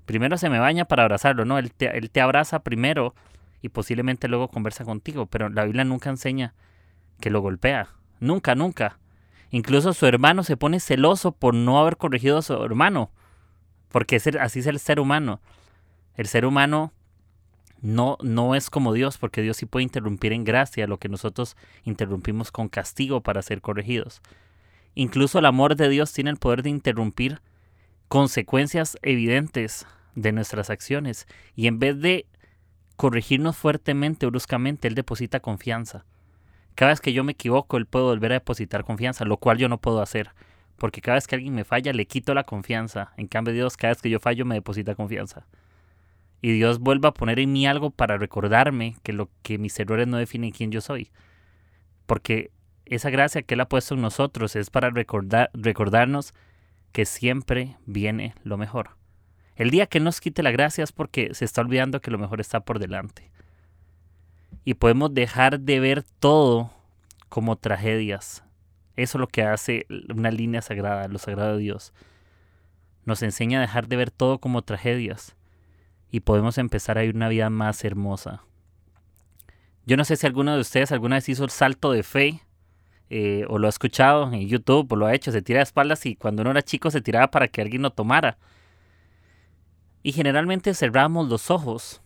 primero 0.06 0.38
se 0.38 0.48
me 0.48 0.58
baña 0.58 0.86
para 0.86 1.02
abrazarlo, 1.02 1.44
¿no? 1.44 1.58
Él 1.58 1.72
te, 1.72 1.98
él 1.98 2.10
te 2.10 2.22
abraza 2.22 2.60
primero 2.60 3.14
y 3.60 3.68
posiblemente 3.68 4.28
luego 4.28 4.48
conversa 4.48 4.84
contigo, 4.84 5.26
pero 5.26 5.50
la 5.50 5.64
Biblia 5.64 5.84
nunca 5.84 6.08
enseña 6.08 6.54
que 7.20 7.28
lo 7.28 7.40
golpea. 7.40 7.88
Nunca, 8.20 8.54
nunca. 8.54 8.98
Incluso 9.50 9.92
su 9.92 10.06
hermano 10.06 10.42
se 10.44 10.56
pone 10.56 10.80
celoso 10.80 11.32
por 11.32 11.54
no 11.54 11.78
haber 11.78 11.96
corregido 11.96 12.38
a 12.38 12.42
su 12.42 12.54
hermano, 12.64 13.10
porque 13.90 14.16
así 14.16 14.60
es 14.60 14.66
el 14.66 14.78
ser 14.78 15.00
humano. 15.00 15.40
El 16.14 16.26
ser 16.26 16.46
humano 16.46 16.92
no, 17.80 18.16
no 18.22 18.54
es 18.54 18.70
como 18.70 18.92
Dios, 18.92 19.18
porque 19.18 19.42
Dios 19.42 19.58
sí 19.58 19.66
puede 19.66 19.84
interrumpir 19.84 20.32
en 20.32 20.44
gracia 20.44 20.86
lo 20.86 20.98
que 20.98 21.08
nosotros 21.08 21.56
interrumpimos 21.84 22.50
con 22.50 22.68
castigo 22.68 23.20
para 23.20 23.42
ser 23.42 23.60
corregidos. 23.60 24.22
Incluso 24.94 25.38
el 25.38 25.46
amor 25.46 25.76
de 25.76 25.88
Dios 25.88 26.12
tiene 26.12 26.30
el 26.30 26.38
poder 26.38 26.62
de 26.62 26.70
interrumpir 26.70 27.40
consecuencias 28.08 28.96
evidentes 29.02 29.86
de 30.14 30.32
nuestras 30.32 30.70
acciones. 30.70 31.26
Y 31.54 31.66
en 31.66 31.78
vez 31.78 32.00
de 32.00 32.26
corregirnos 32.96 33.56
fuertemente 33.56 34.26
o 34.26 34.30
bruscamente, 34.30 34.88
Él 34.88 34.94
deposita 34.94 35.40
confianza. 35.40 36.06
Cada 36.74 36.92
vez 36.92 37.00
que 37.00 37.12
yo 37.12 37.24
me 37.24 37.32
equivoco, 37.32 37.76
Él 37.76 37.86
puede 37.86 38.06
volver 38.06 38.32
a 38.32 38.36
depositar 38.36 38.84
confianza, 38.84 39.24
lo 39.24 39.36
cual 39.36 39.58
yo 39.58 39.68
no 39.68 39.78
puedo 39.78 40.00
hacer. 40.00 40.30
Porque 40.76 41.00
cada 41.00 41.16
vez 41.16 41.26
que 41.26 41.34
alguien 41.34 41.54
me 41.54 41.64
falla, 41.64 41.92
le 41.92 42.06
quito 42.06 42.34
la 42.34 42.44
confianza. 42.44 43.12
En 43.16 43.28
cambio, 43.28 43.54
Dios, 43.54 43.76
cada 43.76 43.92
vez 43.92 44.02
que 44.02 44.10
yo 44.10 44.20
fallo, 44.20 44.44
me 44.44 44.56
deposita 44.56 44.94
confianza. 44.94 45.46
Y 46.46 46.52
Dios 46.52 46.78
vuelve 46.78 47.08
a 47.08 47.12
poner 47.12 47.40
en 47.40 47.52
mí 47.52 47.66
algo 47.66 47.90
para 47.90 48.18
recordarme 48.18 48.94
que, 49.02 49.12
lo, 49.12 49.30
que 49.42 49.58
mis 49.58 49.76
errores 49.80 50.06
no 50.06 50.16
definen 50.16 50.52
quién 50.52 50.70
yo 50.70 50.80
soy. 50.80 51.10
Porque 52.06 52.52
esa 52.84 53.10
gracia 53.10 53.42
que 53.42 53.54
Él 53.54 53.60
ha 53.62 53.68
puesto 53.68 53.94
en 53.94 54.00
nosotros 54.00 54.54
es 54.54 54.70
para 54.70 54.90
recordar, 54.90 55.50
recordarnos 55.54 56.34
que 56.92 57.04
siempre 57.04 57.78
viene 57.84 58.32
lo 58.44 58.58
mejor. 58.58 58.90
El 59.56 59.70
día 59.70 59.86
que 59.88 59.98
nos 59.98 60.20
quite 60.20 60.44
la 60.44 60.52
gracia 60.52 60.84
es 60.84 60.92
porque 60.92 61.34
se 61.34 61.44
está 61.44 61.62
olvidando 61.62 62.00
que 62.00 62.12
lo 62.12 62.18
mejor 62.18 62.40
está 62.40 62.60
por 62.60 62.78
delante. 62.78 63.32
Y 64.64 64.74
podemos 64.74 65.12
dejar 65.12 65.58
de 65.58 65.80
ver 65.80 66.04
todo 66.20 66.70
como 67.28 67.56
tragedias. 67.56 68.44
Eso 68.94 69.18
es 69.18 69.20
lo 69.20 69.26
que 69.26 69.42
hace 69.42 69.84
una 70.14 70.30
línea 70.30 70.62
sagrada, 70.62 71.08
lo 71.08 71.18
sagrado 71.18 71.56
de 71.56 71.62
Dios. 71.64 71.92
Nos 73.04 73.24
enseña 73.24 73.58
a 73.58 73.62
dejar 73.62 73.88
de 73.88 73.96
ver 73.96 74.12
todo 74.12 74.38
como 74.38 74.62
tragedias. 74.62 75.35
Y 76.10 76.20
podemos 76.20 76.58
empezar 76.58 76.98
a 76.98 77.02
vivir 77.02 77.16
una 77.16 77.28
vida 77.28 77.50
más 77.50 77.84
hermosa. 77.84 78.42
Yo 79.84 79.96
no 79.96 80.04
sé 80.04 80.16
si 80.16 80.26
alguno 80.26 80.54
de 80.54 80.60
ustedes 80.60 80.92
alguna 80.92 81.16
vez 81.16 81.28
hizo 81.28 81.44
el 81.44 81.50
salto 81.50 81.92
de 81.92 82.02
fe 82.02 82.42
eh, 83.08 83.44
o 83.48 83.58
lo 83.58 83.66
ha 83.66 83.70
escuchado 83.70 84.32
en 84.32 84.48
YouTube 84.48 84.90
o 84.90 84.96
lo 84.96 85.06
ha 85.06 85.14
hecho, 85.14 85.30
se 85.30 85.42
tira 85.42 85.60
de 85.60 85.64
espaldas 85.64 86.06
y 86.06 86.16
cuando 86.16 86.42
uno 86.42 86.50
era 86.50 86.62
chico 86.62 86.90
se 86.90 87.00
tiraba 87.00 87.30
para 87.30 87.48
que 87.48 87.62
alguien 87.62 87.82
lo 87.82 87.90
tomara. 87.90 88.38
Y 90.02 90.12
generalmente 90.12 90.74
cerramos 90.74 91.28
los 91.28 91.50
ojos 91.50 92.02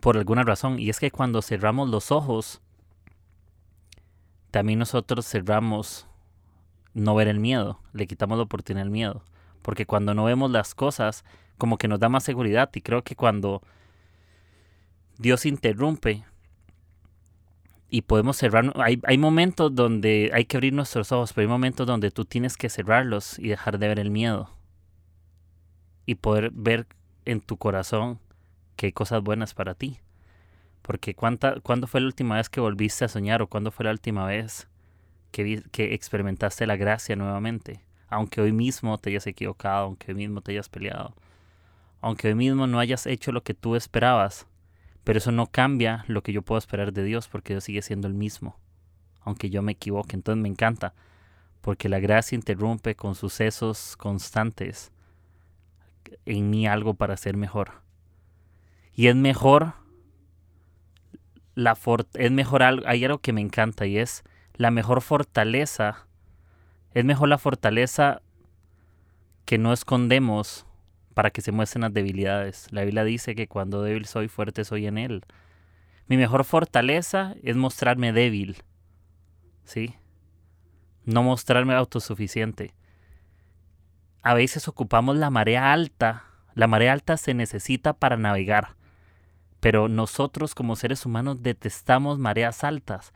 por 0.00 0.18
alguna 0.18 0.42
razón. 0.42 0.78
Y 0.78 0.90
es 0.90 0.98
que 0.98 1.10
cuando 1.10 1.40
cerramos 1.40 1.88
los 1.88 2.10
ojos, 2.10 2.60
también 4.50 4.78
nosotros 4.78 5.26
cerramos 5.26 6.06
no 6.92 7.14
ver 7.14 7.28
el 7.28 7.38
miedo, 7.38 7.80
le 7.92 8.06
quitamos 8.06 8.36
la 8.36 8.44
oportunidad 8.44 8.84
al 8.84 8.90
miedo. 8.90 9.22
Porque 9.62 9.86
cuando 9.86 10.14
no 10.14 10.24
vemos 10.24 10.50
las 10.50 10.74
cosas, 10.74 11.24
como 11.58 11.78
que 11.78 11.88
nos 11.88 12.00
da 12.00 12.08
más 12.08 12.24
seguridad. 12.24 12.70
Y 12.74 12.80
creo 12.80 13.02
que 13.02 13.16
cuando 13.16 13.62
Dios 15.18 15.46
interrumpe, 15.46 16.24
y 17.92 18.00
podemos 18.00 18.38
cerrar. 18.38 18.72
Hay, 18.76 19.00
hay 19.04 19.18
momentos 19.18 19.74
donde 19.74 20.30
hay 20.32 20.46
que 20.46 20.56
abrir 20.56 20.72
nuestros 20.72 21.12
ojos, 21.12 21.34
pero 21.34 21.42
hay 21.42 21.48
momentos 21.48 21.86
donde 21.86 22.10
tú 22.10 22.24
tienes 22.24 22.56
que 22.56 22.70
cerrarlos 22.70 23.38
y 23.38 23.48
dejar 23.48 23.78
de 23.78 23.86
ver 23.86 23.98
el 23.98 24.10
miedo 24.10 24.48
y 26.06 26.14
poder 26.14 26.50
ver 26.54 26.86
en 27.26 27.42
tu 27.42 27.58
corazón 27.58 28.18
que 28.76 28.86
hay 28.86 28.92
cosas 28.92 29.22
buenas 29.22 29.52
para 29.52 29.74
ti. 29.74 29.98
Porque 30.80 31.14
cuánta, 31.14 31.60
¿cuándo 31.60 31.86
fue 31.86 32.00
la 32.00 32.06
última 32.06 32.36
vez 32.36 32.48
que 32.48 32.60
volviste 32.60 33.04
a 33.04 33.08
soñar 33.08 33.42
o 33.42 33.46
cuándo 33.46 33.70
fue 33.70 33.84
la 33.84 33.92
última 33.92 34.26
vez 34.26 34.68
que, 35.30 35.62
que 35.70 35.92
experimentaste 35.92 36.66
la 36.66 36.76
gracia 36.76 37.14
nuevamente? 37.14 37.82
Aunque 38.12 38.40
hoy 38.40 38.52
mismo 38.52 38.98
te 38.98 39.10
hayas 39.10 39.26
equivocado, 39.26 39.86
aunque 39.86 40.12
hoy 40.12 40.18
mismo 40.18 40.42
te 40.42 40.52
hayas 40.52 40.68
peleado, 40.68 41.14
aunque 42.00 42.28
hoy 42.28 42.34
mismo 42.34 42.66
no 42.66 42.78
hayas 42.78 43.06
hecho 43.06 43.32
lo 43.32 43.42
que 43.42 43.54
tú 43.54 43.74
esperabas, 43.74 44.46
pero 45.04 45.18
eso 45.18 45.32
no 45.32 45.46
cambia 45.46 46.04
lo 46.08 46.22
que 46.22 46.32
yo 46.32 46.42
puedo 46.42 46.58
esperar 46.58 46.92
de 46.92 47.04
Dios 47.04 47.28
porque 47.28 47.54
Dios 47.54 47.64
sigue 47.64 47.82
siendo 47.82 48.08
el 48.08 48.14
mismo, 48.14 48.56
aunque 49.22 49.50
yo 49.50 49.62
me 49.62 49.72
equivoque. 49.72 50.14
Entonces 50.14 50.42
me 50.42 50.48
encanta, 50.48 50.94
porque 51.62 51.88
la 51.88 52.00
gracia 52.00 52.36
interrumpe 52.36 52.96
con 52.96 53.14
sucesos 53.14 53.96
constantes 53.96 54.92
en 56.26 56.50
mí 56.50 56.66
algo 56.66 56.94
para 56.94 57.16
ser 57.16 57.36
mejor. 57.36 57.82
Y 58.94 59.06
es 59.06 59.16
mejor 59.16 59.74
la 61.54 61.76
es 62.14 62.30
mejor 62.30 62.62
algo, 62.62 62.86
hay 62.86 63.04
algo 63.04 63.18
que 63.18 63.32
me 63.32 63.40
encanta 63.40 63.86
y 63.86 63.98
es 63.98 64.22
la 64.54 64.70
mejor 64.70 65.00
fortaleza. 65.00 66.06
Es 66.94 67.04
mejor 67.04 67.28
la 67.28 67.38
fortaleza 67.38 68.20
que 69.44 69.58
no 69.58 69.72
escondemos 69.72 70.66
para 71.14 71.30
que 71.30 71.40
se 71.40 71.52
muestren 71.52 71.82
las 71.82 71.94
debilidades. 71.94 72.68
La 72.70 72.84
Biblia 72.84 73.04
dice 73.04 73.34
que 73.34 73.48
cuando 73.48 73.82
débil 73.82 74.06
soy, 74.06 74.28
fuerte 74.28 74.64
soy 74.64 74.86
en 74.86 74.98
Él. 74.98 75.24
Mi 76.06 76.16
mejor 76.16 76.44
fortaleza 76.44 77.34
es 77.42 77.56
mostrarme 77.56 78.12
débil. 78.12 78.62
¿Sí? 79.64 79.94
No 81.04 81.22
mostrarme 81.22 81.74
autosuficiente. 81.74 82.74
A 84.22 84.34
veces 84.34 84.68
ocupamos 84.68 85.16
la 85.16 85.30
marea 85.30 85.72
alta. 85.72 86.24
La 86.54 86.66
marea 86.66 86.92
alta 86.92 87.16
se 87.16 87.32
necesita 87.32 87.94
para 87.94 88.16
navegar. 88.16 88.76
Pero 89.60 89.88
nosotros 89.88 90.54
como 90.54 90.76
seres 90.76 91.06
humanos 91.06 91.42
detestamos 91.42 92.18
mareas 92.18 92.64
altas 92.64 93.12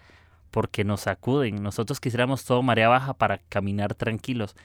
porque 0.57 0.85
nos 0.85 1.03
sacuden. 1.03 1.63
Nosotros 1.63 2.01
quisiéramos 2.01 2.47
todo 2.47 2.63
marea 2.63 2.89
baja 2.89 3.13
para 3.13 3.43
caminar 3.51 3.95
tranquilos, 3.95 4.57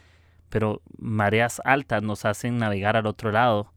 pero 0.48 0.82
mareas 0.98 1.62
altas 1.66 2.02
nos 2.02 2.24
hacen 2.24 2.58
navegar 2.58 2.96
al 2.96 3.08
otro 3.08 3.34
lado. 3.34 3.74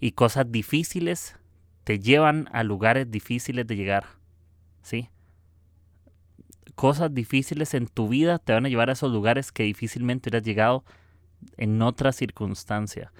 Y 0.00 0.12
cosas 0.12 0.50
difíciles 0.50 1.36
te 1.84 1.98
llevan 1.98 2.48
a 2.50 2.62
lugares 2.64 3.10
difíciles 3.10 3.66
de 3.66 3.76
llegar. 3.76 4.06
¿Sí? 4.80 5.10
Cosas 6.76 7.12
difíciles 7.12 7.74
en 7.74 7.88
tu 7.88 8.08
vida 8.08 8.38
te 8.38 8.54
van 8.54 8.64
a 8.64 8.70
llevar 8.70 8.88
a 8.88 8.94
esos 8.94 9.12
lugares 9.12 9.52
que 9.52 9.64
difícilmente 9.64 10.30
hubieras 10.30 10.46
llegado 10.46 10.82
en 11.58 11.82
otra 11.82 12.12
circunstancia 12.12 13.12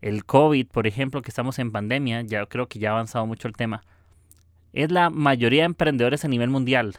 el 0.00 0.24
COVID, 0.24 0.68
por 0.68 0.86
ejemplo, 0.86 1.20
que 1.20 1.30
estamos 1.30 1.58
en 1.58 1.70
pandemia, 1.70 2.22
ya 2.22 2.46
creo 2.46 2.66
que 2.66 2.78
ya 2.78 2.90
ha 2.90 2.92
avanzado 2.92 3.26
mucho 3.26 3.46
el 3.46 3.56
tema, 3.56 3.82
es 4.72 4.90
la 4.90 5.10
mayoría 5.10 5.62
de 5.62 5.66
emprendedores 5.66 6.24
a 6.24 6.28
nivel 6.28 6.48
mundial. 6.48 6.96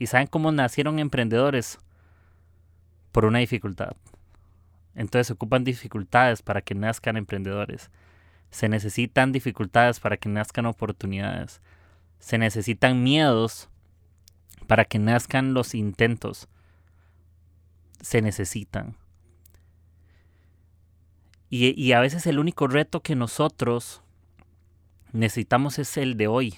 ¿Y 0.00 0.06
saben 0.06 0.28
cómo 0.28 0.50
nacieron 0.50 0.98
emprendedores? 0.98 1.78
Por 3.12 3.26
una 3.26 3.40
dificultad. 3.40 3.92
Entonces 4.94 5.30
ocupan 5.30 5.62
dificultades 5.62 6.40
para 6.40 6.62
que 6.62 6.74
nazcan 6.74 7.18
emprendedores. 7.18 7.90
Se 8.50 8.70
necesitan 8.70 9.30
dificultades 9.30 10.00
para 10.00 10.16
que 10.16 10.30
nazcan 10.30 10.64
oportunidades. 10.64 11.60
Se 12.18 12.38
necesitan 12.38 13.02
miedos 13.02 13.68
para 14.66 14.86
que 14.86 14.98
nazcan 14.98 15.52
los 15.52 15.74
intentos. 15.74 16.48
Se 18.00 18.22
necesitan. 18.22 18.96
Y, 21.50 21.92
a 21.92 22.00
veces 22.00 22.26
el 22.26 22.38
único 22.38 22.68
reto 22.68 23.02
que 23.02 23.16
nosotros 23.16 24.02
necesitamos 25.12 25.78
es 25.78 25.98
el 25.98 26.16
de 26.16 26.26
hoy. 26.26 26.54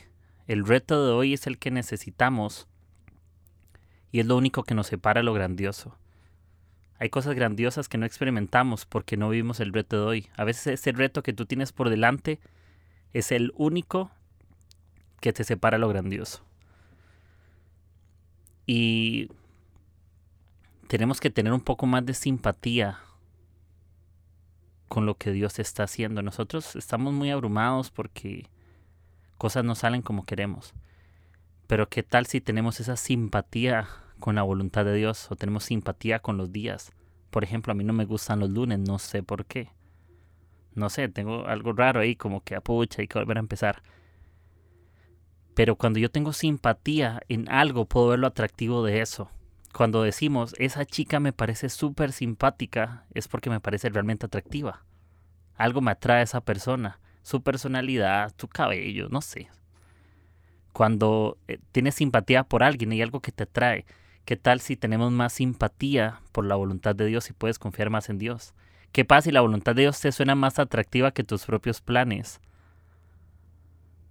El 0.46 0.64
reto 0.64 1.04
de 1.04 1.12
hoy 1.12 1.34
es 1.34 1.48
el 1.48 1.58
que 1.58 1.72
necesitamos. 1.72 2.68
Y 4.12 4.20
es 4.20 4.26
lo 4.26 4.36
único 4.36 4.62
que 4.62 4.74
nos 4.74 4.86
separa 4.86 5.22
lo 5.22 5.32
grandioso. 5.32 5.96
Hay 6.98 7.08
cosas 7.08 7.34
grandiosas 7.34 7.88
que 7.88 7.98
no 7.98 8.06
experimentamos 8.06 8.86
porque 8.86 9.16
no 9.16 9.30
vivimos 9.30 9.58
el 9.58 9.72
reto 9.72 9.96
de 9.96 10.02
hoy. 10.02 10.28
A 10.36 10.44
veces 10.44 10.68
ese 10.68 10.92
reto 10.92 11.22
que 11.24 11.32
tú 11.32 11.46
tienes 11.46 11.72
por 11.72 11.90
delante 11.90 12.38
es 13.12 13.32
el 13.32 13.52
único 13.56 14.10
que 15.20 15.32
te 15.32 15.42
separa 15.42 15.78
lo 15.78 15.88
grandioso. 15.88 16.44
Y 18.66 19.30
tenemos 20.86 21.18
que 21.18 21.30
tener 21.30 21.52
un 21.52 21.62
poco 21.62 21.86
más 21.86 22.04
de 22.04 22.14
simpatía 22.14 23.00
con 24.88 25.06
lo 25.06 25.16
que 25.16 25.32
Dios 25.32 25.58
está 25.58 25.84
haciendo. 25.84 26.22
Nosotros 26.22 26.76
estamos 26.76 27.14
muy 27.14 27.30
abrumados 27.30 27.90
porque 27.90 28.46
cosas 29.38 29.64
no 29.64 29.74
salen 29.74 30.02
como 30.02 30.26
queremos. 30.26 30.74
Pero 31.66 31.88
¿qué 31.88 32.02
tal 32.02 32.26
si 32.26 32.42
tenemos 32.42 32.78
esa 32.78 32.96
simpatía 32.96 33.88
con 34.22 34.36
la 34.36 34.42
voluntad 34.42 34.84
de 34.84 34.94
Dios 34.94 35.30
o 35.30 35.36
tenemos 35.36 35.64
simpatía 35.64 36.20
con 36.20 36.36
los 36.36 36.52
días? 36.52 36.92
Por 37.30 37.42
ejemplo, 37.42 37.72
a 37.72 37.74
mí 37.74 37.82
no 37.82 37.92
me 37.92 38.04
gustan 38.04 38.38
los 38.38 38.50
lunes, 38.50 38.78
no 38.78 38.98
sé 38.98 39.24
por 39.24 39.46
qué. 39.46 39.70
No 40.74 40.88
sé, 40.88 41.08
tengo 41.08 41.46
algo 41.46 41.72
raro 41.72 42.00
ahí, 42.00 42.14
como 42.14 42.42
que 42.42 42.54
apucha, 42.54 43.02
hay 43.02 43.08
que 43.08 43.18
volver 43.18 43.36
a 43.36 43.40
empezar. 43.40 43.82
Pero 45.54 45.76
cuando 45.76 45.98
yo 45.98 46.08
tengo 46.08 46.32
simpatía 46.32 47.20
en 47.28 47.50
algo, 47.50 47.86
puedo 47.86 48.08
ver 48.08 48.20
lo 48.20 48.28
atractivo 48.28 48.84
de 48.84 49.00
eso. 49.00 49.28
Cuando 49.74 50.02
decimos, 50.02 50.54
esa 50.58 50.84
chica 50.84 51.18
me 51.18 51.32
parece 51.32 51.68
súper 51.68 52.12
simpática, 52.12 53.06
es 53.14 53.26
porque 53.26 53.50
me 53.50 53.60
parece 53.60 53.88
realmente 53.88 54.26
atractiva. 54.26 54.84
Algo 55.56 55.80
me 55.80 55.90
atrae 55.90 56.20
a 56.20 56.22
esa 56.22 56.40
persona. 56.42 57.00
Su 57.22 57.42
personalidad, 57.42 58.32
su 58.38 58.46
cabello, 58.46 59.08
no 59.10 59.20
sé. 59.20 59.48
Cuando 60.72 61.38
eh, 61.48 61.58
tienes 61.72 61.96
simpatía 61.96 62.44
por 62.44 62.62
alguien 62.62 62.92
y 62.92 63.02
algo 63.02 63.20
que 63.20 63.32
te 63.32 63.42
atrae, 63.42 63.84
¿qué 64.24 64.36
tal 64.36 64.60
si 64.60 64.76
tenemos 64.76 65.12
más 65.12 65.32
simpatía 65.32 66.20
por 66.32 66.44
la 66.44 66.54
voluntad 66.54 66.94
de 66.94 67.06
Dios 67.06 67.30
y 67.30 67.32
puedes 67.32 67.58
confiar 67.58 67.90
más 67.90 68.08
en 68.08 68.18
Dios? 68.18 68.54
¿Qué 68.92 69.04
pasa 69.04 69.22
si 69.22 69.32
la 69.32 69.40
voluntad 69.40 69.74
de 69.74 69.82
Dios 69.82 70.00
te 70.00 70.12
suena 70.12 70.34
más 70.34 70.58
atractiva 70.58 71.12
que 71.12 71.24
tus 71.24 71.46
propios 71.46 71.80
planes? 71.80 72.40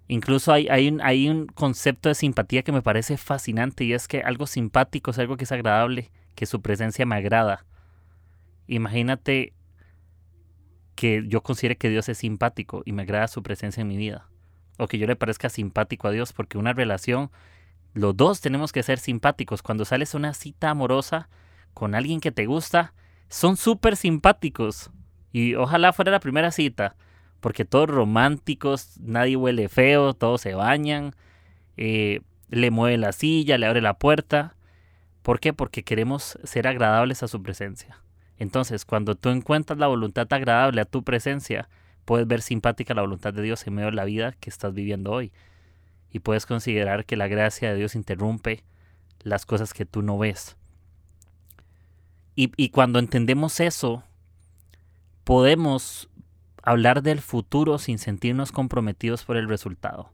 Incluso 0.07 0.51
hay, 0.51 0.89
un, 0.89 0.99
hay 1.01 1.29
un 1.29 1.47
concepto 1.47 2.09
de 2.09 2.15
simpatía 2.15 2.63
que 2.63 2.73
me 2.73 2.81
parece 2.81 3.15
fascinante 3.15 3.85
y 3.85 3.93
es 3.93 4.07
que 4.07 4.21
algo 4.21 4.45
simpático 4.45 5.11
es 5.11 5.19
algo 5.19 5.37
que 5.37 5.45
es 5.45 5.51
agradable, 5.51 6.11
que 6.35 6.45
su 6.45 6.61
presencia 6.61 7.05
me 7.05 7.15
agrada. 7.15 7.65
Imagínate 8.67 9.53
que 10.95 11.23
yo 11.27 11.41
considere 11.41 11.77
que 11.77 11.89
Dios 11.89 12.09
es 12.09 12.17
simpático 12.17 12.83
y 12.85 12.91
me 12.91 13.03
agrada 13.03 13.27
su 13.27 13.41
presencia 13.41 13.81
en 13.81 13.87
mi 13.87 13.97
vida. 13.97 14.27
O 14.77 14.87
que 14.87 14.97
yo 14.97 15.07
le 15.07 15.15
parezca 15.15 15.49
simpático 15.49 16.07
a 16.07 16.11
Dios, 16.11 16.33
porque 16.33 16.57
una 16.57 16.73
relación, 16.73 17.31
los 17.93 18.15
dos 18.15 18.41
tenemos 18.41 18.71
que 18.71 18.83
ser 18.83 18.99
simpáticos. 18.99 19.61
Cuando 19.61 19.85
sales 19.85 20.13
a 20.13 20.17
una 20.17 20.33
cita 20.33 20.69
amorosa 20.69 21.29
con 21.73 21.95
alguien 21.95 22.19
que 22.19 22.31
te 22.31 22.45
gusta, 22.45 22.93
son 23.29 23.57
súper 23.57 23.95
simpáticos. 23.95 24.91
Y 25.31 25.55
ojalá 25.55 25.93
fuera 25.93 26.11
la 26.11 26.19
primera 26.19 26.51
cita 26.51 26.95
porque 27.41 27.65
todos 27.65 27.89
románticos, 27.89 28.97
nadie 29.01 29.35
huele 29.35 29.67
feo, 29.67 30.13
todos 30.13 30.41
se 30.41 30.53
bañan, 30.53 31.13
eh, 31.75 32.21
le 32.49 32.71
mueve 32.71 32.97
la 32.97 33.11
silla, 33.11 33.57
le 33.57 33.65
abre 33.65 33.81
la 33.81 33.95
puerta. 33.95 34.55
¿Por 35.23 35.39
qué? 35.39 35.51
Porque 35.51 35.83
queremos 35.83 36.37
ser 36.43 36.67
agradables 36.67 37.23
a 37.23 37.27
su 37.27 37.41
presencia. 37.41 38.01
Entonces, 38.37 38.85
cuando 38.85 39.15
tú 39.15 39.29
encuentras 39.29 39.77
la 39.79 39.87
voluntad 39.87 40.31
agradable 40.31 40.81
a 40.81 40.85
tu 40.85 41.03
presencia, 41.03 41.67
puedes 42.05 42.27
ver 42.27 42.41
simpática 42.41 42.93
la 42.93 43.01
voluntad 43.01 43.33
de 43.33 43.41
Dios 43.41 43.65
en 43.67 43.73
medio 43.73 43.89
de 43.89 43.95
la 43.95 44.05
vida 44.05 44.33
que 44.39 44.49
estás 44.49 44.73
viviendo 44.73 45.11
hoy. 45.11 45.31
Y 46.11 46.19
puedes 46.19 46.45
considerar 46.45 47.05
que 47.05 47.15
la 47.15 47.27
gracia 47.27 47.71
de 47.71 47.77
Dios 47.77 47.95
interrumpe 47.95 48.63
las 49.23 49.45
cosas 49.45 49.73
que 49.73 49.85
tú 49.85 50.01
no 50.01 50.17
ves. 50.17 50.57
Y, 52.33 52.69
cuando 52.69 52.97
entendemos 52.97 53.59
eso, 53.59 54.03
podemos 55.23 56.09
hablar 56.63 57.03
del 57.03 57.21
futuro 57.21 57.77
sin 57.77 57.99
sentirnos 57.99 58.51
comprometidos 58.51 59.25
por 59.25 59.37
el 59.37 59.47
resultado. 59.47 60.11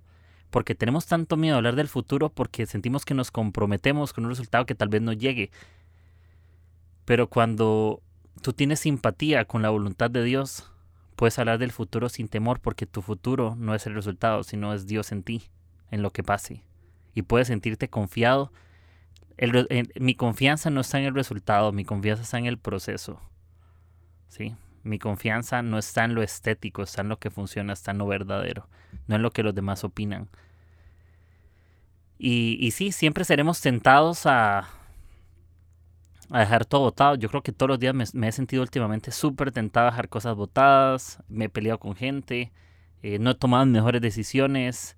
Porque 0.49 0.75
tenemos 0.75 1.05
tanto 1.05 1.37
miedo 1.37 1.55
a 1.55 1.57
hablar 1.57 1.75
del 1.75 1.87
futuro 1.87 2.29
porque 2.29 2.65
sentimos 2.65 3.05
que 3.05 3.13
nos 3.13 3.31
comprometemos 3.31 4.13
con 4.13 4.25
un 4.25 4.31
resultado 4.31 4.65
que 4.65 4.75
tal 4.75 4.89
vez 4.89 5.01
no 5.01 5.13
llegue. 5.13 5.51
Pero 7.05 7.29
cuando 7.29 8.01
tú 8.41 8.51
tienes 8.51 8.81
simpatía 8.81 9.45
con 9.45 9.61
la 9.61 9.69
voluntad 9.69 10.09
de 10.09 10.23
Dios, 10.23 10.69
puedes 11.15 11.37
hablar 11.39 11.59
del 11.59 11.71
futuro 11.71 12.09
sin 12.09 12.27
temor 12.27 12.59
porque 12.59 12.85
tu 12.85 13.01
futuro 13.01 13.55
no 13.57 13.75
es 13.75 13.85
el 13.87 13.93
resultado, 13.93 14.43
sino 14.43 14.73
es 14.73 14.87
Dios 14.87 15.11
en 15.11 15.23
ti, 15.23 15.43
en 15.91 16.01
lo 16.01 16.11
que 16.11 16.23
pase. 16.23 16.63
Y 17.13 17.23
puedes 17.23 17.47
sentirte 17.47 17.89
confiado. 17.89 18.51
mi 19.99 20.15
confianza 20.15 20.69
no 20.69 20.81
está 20.81 20.99
en 20.99 21.05
el 21.05 21.15
resultado, 21.15 21.71
mi 21.71 21.85
confianza 21.85 22.23
está 22.23 22.37
en 22.37 22.45
el 22.45 22.57
proceso. 22.57 23.21
¿Sí? 24.27 24.55
Mi 24.83 24.99
confianza 24.99 25.61
no 25.61 25.77
está 25.77 26.05
en 26.05 26.15
lo 26.15 26.23
estético, 26.23 26.83
está 26.83 27.01
en 27.01 27.09
lo 27.09 27.19
que 27.19 27.29
funciona, 27.29 27.73
está 27.73 27.91
en 27.91 27.97
lo 27.97 28.07
verdadero, 28.07 28.69
no 29.07 29.15
en 29.15 29.21
lo 29.21 29.31
que 29.31 29.43
los 29.43 29.53
demás 29.53 29.83
opinan. 29.83 30.29
Y, 32.17 32.57
y 32.59 32.71
sí, 32.71 32.91
siempre 32.91 33.25
seremos 33.25 33.61
tentados 33.61 34.25
a, 34.25 34.69
a 36.29 36.39
dejar 36.39 36.65
todo 36.65 36.81
votado. 36.81 37.15
Yo 37.15 37.29
creo 37.29 37.43
que 37.43 37.51
todos 37.51 37.69
los 37.69 37.79
días 37.79 37.93
me, 37.93 38.27
he 38.27 38.31
sentido 38.31 38.61
últimamente 38.61 39.11
súper 39.11 39.51
tentado 39.51 39.87
a 39.87 39.91
dejar 39.91 40.09
cosas 40.09 40.35
votadas, 40.35 41.21
me 41.27 41.45
he 41.45 41.49
peleado 41.49 41.79
con 41.79 41.95
gente, 41.95 42.51
eh, 43.03 43.19
no 43.19 43.31
he 43.31 43.35
tomado 43.35 43.65
mejores 43.65 44.01
decisiones 44.01 44.97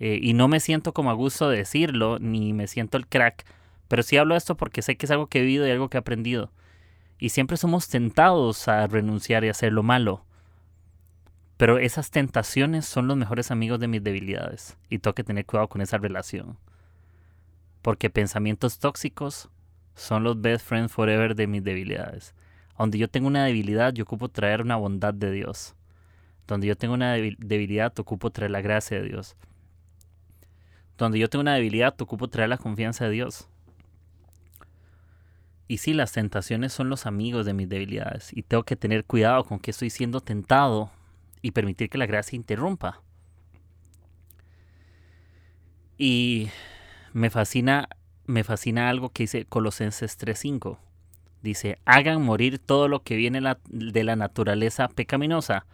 eh, 0.00 0.18
y 0.20 0.32
no 0.32 0.48
me 0.48 0.60
siento 0.60 0.92
como 0.94 1.10
a 1.10 1.14
gusto 1.14 1.50
de 1.50 1.58
decirlo, 1.58 2.18
ni 2.18 2.54
me 2.54 2.66
siento 2.66 2.96
el 2.96 3.06
crack, 3.06 3.44
pero 3.86 4.02
sí 4.02 4.16
hablo 4.16 4.34
esto 4.34 4.56
porque 4.56 4.80
sé 4.80 4.96
que 4.96 5.04
es 5.04 5.10
algo 5.10 5.26
que 5.26 5.38
he 5.38 5.42
vivido 5.42 5.68
y 5.68 5.70
algo 5.70 5.90
que 5.90 5.98
he 5.98 6.00
aprendido. 6.00 6.50
Y 7.18 7.28
siempre 7.28 7.58
somos 7.58 7.88
tentados 7.88 8.66
a 8.66 8.86
renunciar 8.86 9.44
y 9.44 9.50
hacer 9.50 9.74
lo 9.74 9.82
malo. 9.82 10.24
Pero 11.58 11.76
esas 11.76 12.10
tentaciones 12.10 12.86
son 12.86 13.08
los 13.08 13.18
mejores 13.18 13.50
amigos 13.50 13.78
de 13.78 13.88
mis 13.88 14.02
debilidades 14.02 14.78
y 14.88 14.98
tengo 14.98 15.14
que 15.14 15.24
tener 15.24 15.44
cuidado 15.44 15.68
con 15.68 15.82
esa 15.82 15.98
relación. 15.98 16.56
Porque 17.82 18.08
pensamientos 18.08 18.78
tóxicos 18.78 19.50
son 19.94 20.24
los 20.24 20.40
best 20.40 20.66
friends 20.66 20.92
forever 20.92 21.34
de 21.34 21.46
mis 21.46 21.62
debilidades. 21.62 22.34
Donde 22.78 22.96
yo 22.96 23.08
tengo 23.08 23.26
una 23.26 23.44
debilidad, 23.44 23.92
yo 23.92 24.04
ocupo 24.04 24.30
traer 24.30 24.62
una 24.62 24.76
bondad 24.76 25.12
de 25.12 25.30
Dios. 25.30 25.74
Donde 26.46 26.66
yo 26.66 26.76
tengo 26.76 26.94
una 26.94 27.12
debilidad, 27.12 27.92
ocupo 27.98 28.30
traer 28.30 28.50
la 28.50 28.62
gracia 28.62 29.02
de 29.02 29.08
Dios. 29.08 29.36
Donde 31.00 31.18
yo 31.18 31.30
tengo 31.30 31.40
una 31.40 31.54
debilidad, 31.54 31.98
ocupo 32.02 32.28
traer 32.28 32.50
la 32.50 32.58
confianza 32.58 33.06
de 33.06 33.12
Dios. 33.12 33.48
Y 35.66 35.78
sí, 35.78 35.94
las 35.94 36.12
tentaciones 36.12 36.74
son 36.74 36.90
los 36.90 37.06
amigos 37.06 37.46
de 37.46 37.54
mis 37.54 37.70
debilidades. 37.70 38.36
Y 38.36 38.42
tengo 38.42 38.64
que 38.64 38.76
tener 38.76 39.06
cuidado 39.06 39.44
con 39.44 39.60
que 39.60 39.70
estoy 39.70 39.88
siendo 39.88 40.20
tentado 40.20 40.90
y 41.40 41.52
permitir 41.52 41.88
que 41.88 41.96
la 41.96 42.04
gracia 42.04 42.36
interrumpa. 42.36 43.00
Y 45.96 46.50
me 47.14 47.30
fascina, 47.30 47.88
me 48.26 48.44
fascina 48.44 48.90
algo 48.90 49.08
que 49.08 49.22
dice 49.22 49.46
Colosenses 49.46 50.18
3.5. 50.18 50.76
Dice, 51.40 51.78
hagan 51.86 52.20
morir 52.20 52.58
todo 52.58 52.88
lo 52.88 53.02
que 53.02 53.16
viene 53.16 53.40
de 53.70 54.04
la 54.04 54.16
naturaleza 54.16 54.88
pecaminosa. 54.88 55.64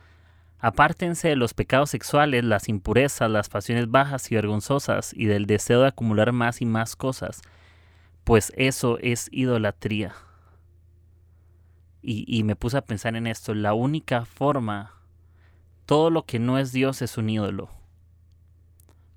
Apártense 0.58 1.28
de 1.28 1.36
los 1.36 1.52
pecados 1.52 1.90
sexuales, 1.90 2.44
las 2.44 2.68
impurezas, 2.68 3.30
las 3.30 3.48
pasiones 3.48 3.90
bajas 3.90 4.30
y 4.30 4.34
vergonzosas, 4.34 5.12
y 5.14 5.26
del 5.26 5.46
deseo 5.46 5.82
de 5.82 5.88
acumular 5.88 6.32
más 6.32 6.62
y 6.62 6.66
más 6.66 6.96
cosas, 6.96 7.42
pues 8.25 8.52
eso 8.56 8.98
es 9.00 9.28
idolatría. 9.30 10.14
Y, 12.08 12.44
me 12.44 12.54
puse 12.54 12.76
a 12.76 12.84
pensar 12.84 13.16
en 13.16 13.26
esto, 13.26 13.52
la 13.52 13.75
única 13.75 14.25
forma 14.26 14.92
todo 15.86 16.08
lo 16.08 16.25
que 16.25 16.38
no 16.38 16.56
es 16.56 16.70
Dios 16.70 17.02
es 17.02 17.18
un 17.18 17.28
ídolo. 17.28 17.68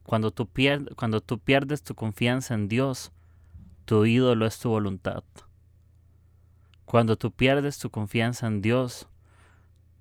Cuando 0.04 0.32
tú 0.32 0.48
pierdes 0.48 1.84
tu 1.84 1.94
confianza 1.94 2.56
en 2.56 2.68
Dios, 2.68 3.12
tu 3.86 4.06
ídolo 4.06 4.48
es 4.48 4.58
tu 4.58 4.70
voluntad. 4.70 5.24
Cuando 6.86 7.16
tú 7.16 7.32
pierdes 7.32 7.78
tu 7.78 7.92
confianza 7.92 8.48
en 8.48 8.64
Dios, 8.64 9.08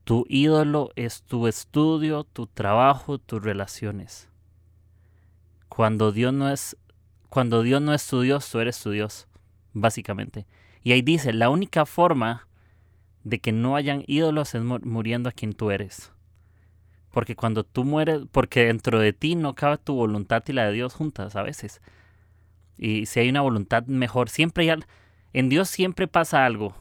tu 0.08 0.24
ídolo 0.26 0.88
es 0.96 1.22
tu 1.22 1.48
estudio, 1.48 2.24
tu 2.24 2.46
trabajo, 2.46 3.18
tus 3.18 3.42
relaciones. 3.42 4.30
Cuando 5.68 6.12
Dios 6.12 6.32
no 6.32 6.48
es 6.48 6.78
cuando 7.28 7.62
Dios 7.62 7.82
no 7.82 7.92
es 7.92 8.06
tu 8.06 8.22
Dios, 8.22 8.50
tú 8.50 8.58
eres 8.58 8.82
tu 8.82 8.90
Dios, 8.90 9.28
básicamente. 9.74 10.46
Y 10.82 10.92
ahí 10.92 11.02
dice, 11.02 11.34
la 11.34 11.50
única 11.50 11.84
forma 11.84 12.48
de 13.22 13.38
que 13.38 13.52
no 13.52 13.76
hayan 13.76 14.02
ídolos 14.06 14.54
es 14.54 14.62
muriendo 14.62 15.28
a 15.28 15.32
quien 15.32 15.52
tú 15.52 15.70
eres. 15.70 16.10
Porque 17.10 17.36
cuando 17.36 17.62
tú 17.62 17.84
mueres, 17.84 18.22
porque 18.32 18.64
dentro 18.64 19.00
de 19.00 19.12
ti 19.12 19.34
no 19.34 19.54
cabe 19.54 19.76
tu 19.76 19.94
voluntad 19.94 20.42
y 20.46 20.54
la 20.54 20.68
de 20.68 20.72
Dios 20.72 20.94
juntas 20.94 21.36
a 21.36 21.42
veces. 21.42 21.82
Y 22.78 23.04
si 23.04 23.20
hay 23.20 23.28
una 23.28 23.42
voluntad 23.42 23.84
mejor, 23.88 24.30
siempre 24.30 24.70
hay, 24.70 24.80
en 25.34 25.50
Dios 25.50 25.68
siempre 25.68 26.08
pasa 26.08 26.46
algo. 26.46 26.74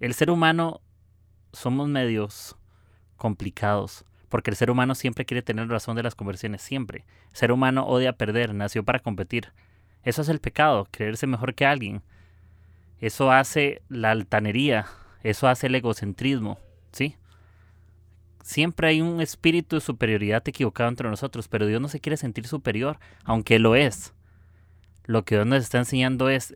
El 0.00 0.12
ser 0.12 0.30
humano 0.30 0.82
somos 1.54 1.88
medios 1.88 2.58
complicados, 3.16 4.04
porque 4.28 4.50
el 4.50 4.56
ser 4.56 4.70
humano 4.70 4.94
siempre 4.94 5.24
quiere 5.24 5.42
tener 5.42 5.68
razón 5.68 5.96
de 5.96 6.02
las 6.02 6.14
conversiones, 6.14 6.62
siempre. 6.62 7.04
El 7.30 7.36
ser 7.36 7.52
humano 7.52 7.86
odia 7.86 8.14
perder, 8.14 8.54
nació 8.54 8.84
para 8.84 8.98
competir. 8.98 9.52
Eso 10.02 10.22
es 10.22 10.28
el 10.28 10.40
pecado, 10.40 10.86
creerse 10.90 11.26
mejor 11.26 11.54
que 11.54 11.66
alguien. 11.66 12.02
Eso 13.00 13.30
hace 13.30 13.82
la 13.88 14.10
altanería, 14.10 14.86
eso 15.22 15.48
hace 15.48 15.66
el 15.66 15.74
egocentrismo, 15.74 16.58
¿sí? 16.92 17.16
Siempre 18.42 18.88
hay 18.88 19.00
un 19.00 19.22
espíritu 19.22 19.76
de 19.76 19.80
superioridad 19.80 20.42
equivocado 20.46 20.90
entre 20.90 21.08
nosotros, 21.08 21.48
pero 21.48 21.66
Dios 21.66 21.80
no 21.80 21.88
se 21.88 22.00
quiere 22.00 22.18
sentir 22.18 22.46
superior, 22.46 22.98
aunque 23.24 23.58
lo 23.58 23.74
es. 23.74 24.12
Lo 25.04 25.24
que 25.24 25.36
Dios 25.36 25.46
nos 25.46 25.62
está 25.62 25.78
enseñando 25.78 26.28
es, 26.28 26.54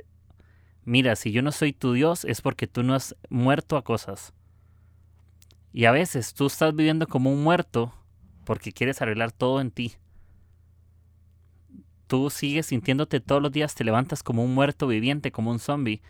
mira, 0.84 1.16
si 1.16 1.32
yo 1.32 1.40
no 1.42 1.50
soy 1.50 1.72
tu 1.72 1.94
Dios 1.94 2.24
es 2.26 2.42
porque 2.42 2.66
tú 2.66 2.82
no 2.82 2.94
has 2.94 3.16
muerto 3.30 3.76
a 3.76 3.84
cosas. 3.84 4.34
Y 5.78 5.84
a 5.84 5.92
veces 5.92 6.34
tú 6.34 6.46
estás 6.46 6.74
viviendo 6.74 7.06
como 7.06 7.32
un 7.32 7.44
muerto 7.44 7.94
porque 8.44 8.72
quieres 8.72 9.00
arreglar 9.00 9.30
todo 9.30 9.60
en 9.60 9.70
ti. 9.70 9.94
Tú 12.08 12.30
sigues 12.30 12.66
sintiéndote 12.66 13.20
todos 13.20 13.40
los 13.40 13.52
días, 13.52 13.76
te 13.76 13.84
levantas 13.84 14.24
como 14.24 14.42
un 14.42 14.56
muerto 14.56 14.88
viviente, 14.88 15.30
como 15.30 15.52
un 15.52 15.60
zombie, 15.60 16.02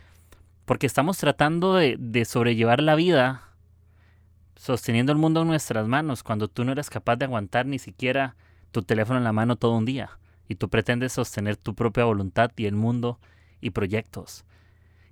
porque 0.64 0.86
estamos 0.86 1.18
tratando 1.18 1.74
de, 1.74 1.96
de 1.98 2.24
sobrellevar 2.24 2.80
la 2.80 2.94
vida 2.94 3.42
sosteniendo 4.56 5.12
el 5.12 5.18
mundo 5.18 5.42
en 5.42 5.48
nuestras 5.48 5.86
manos 5.86 6.22
cuando 6.22 6.48
tú 6.48 6.64
no 6.64 6.72
eres 6.72 6.88
capaz 6.88 7.16
de 7.16 7.26
aguantar 7.26 7.66
ni 7.66 7.78
siquiera 7.78 8.36
tu 8.72 8.80
teléfono 8.80 9.18
en 9.18 9.24
la 9.24 9.34
mano 9.34 9.56
todo 9.56 9.76
un 9.76 9.84
día 9.84 10.18
y 10.48 10.54
tú 10.54 10.70
pretendes 10.70 11.12
sostener 11.12 11.58
tu 11.58 11.74
propia 11.74 12.06
voluntad 12.06 12.52
y 12.56 12.64
el 12.64 12.74
mundo 12.74 13.20
y 13.60 13.68
proyectos. 13.68 14.46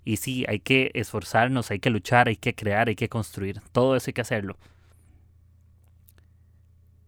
Y 0.06 0.18
sí, 0.18 0.44
hay 0.46 0.60
que 0.60 0.92
esforzarnos, 0.94 1.72
hay 1.72 1.80
que 1.80 1.90
luchar, 1.90 2.28
hay 2.28 2.36
que 2.36 2.54
crear, 2.54 2.86
hay 2.86 2.94
que 2.94 3.08
construir. 3.08 3.60
Todo 3.72 3.96
eso 3.96 4.08
hay 4.08 4.12
que 4.12 4.20
hacerlo. 4.20 4.56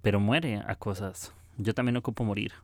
Pero 0.03 0.19
muere 0.19 0.65
a 0.67 0.75
cosas. 0.75 1.33
Yo 1.59 1.75
también 1.75 1.97
ocupo 1.97 2.25
morir. 2.25 2.55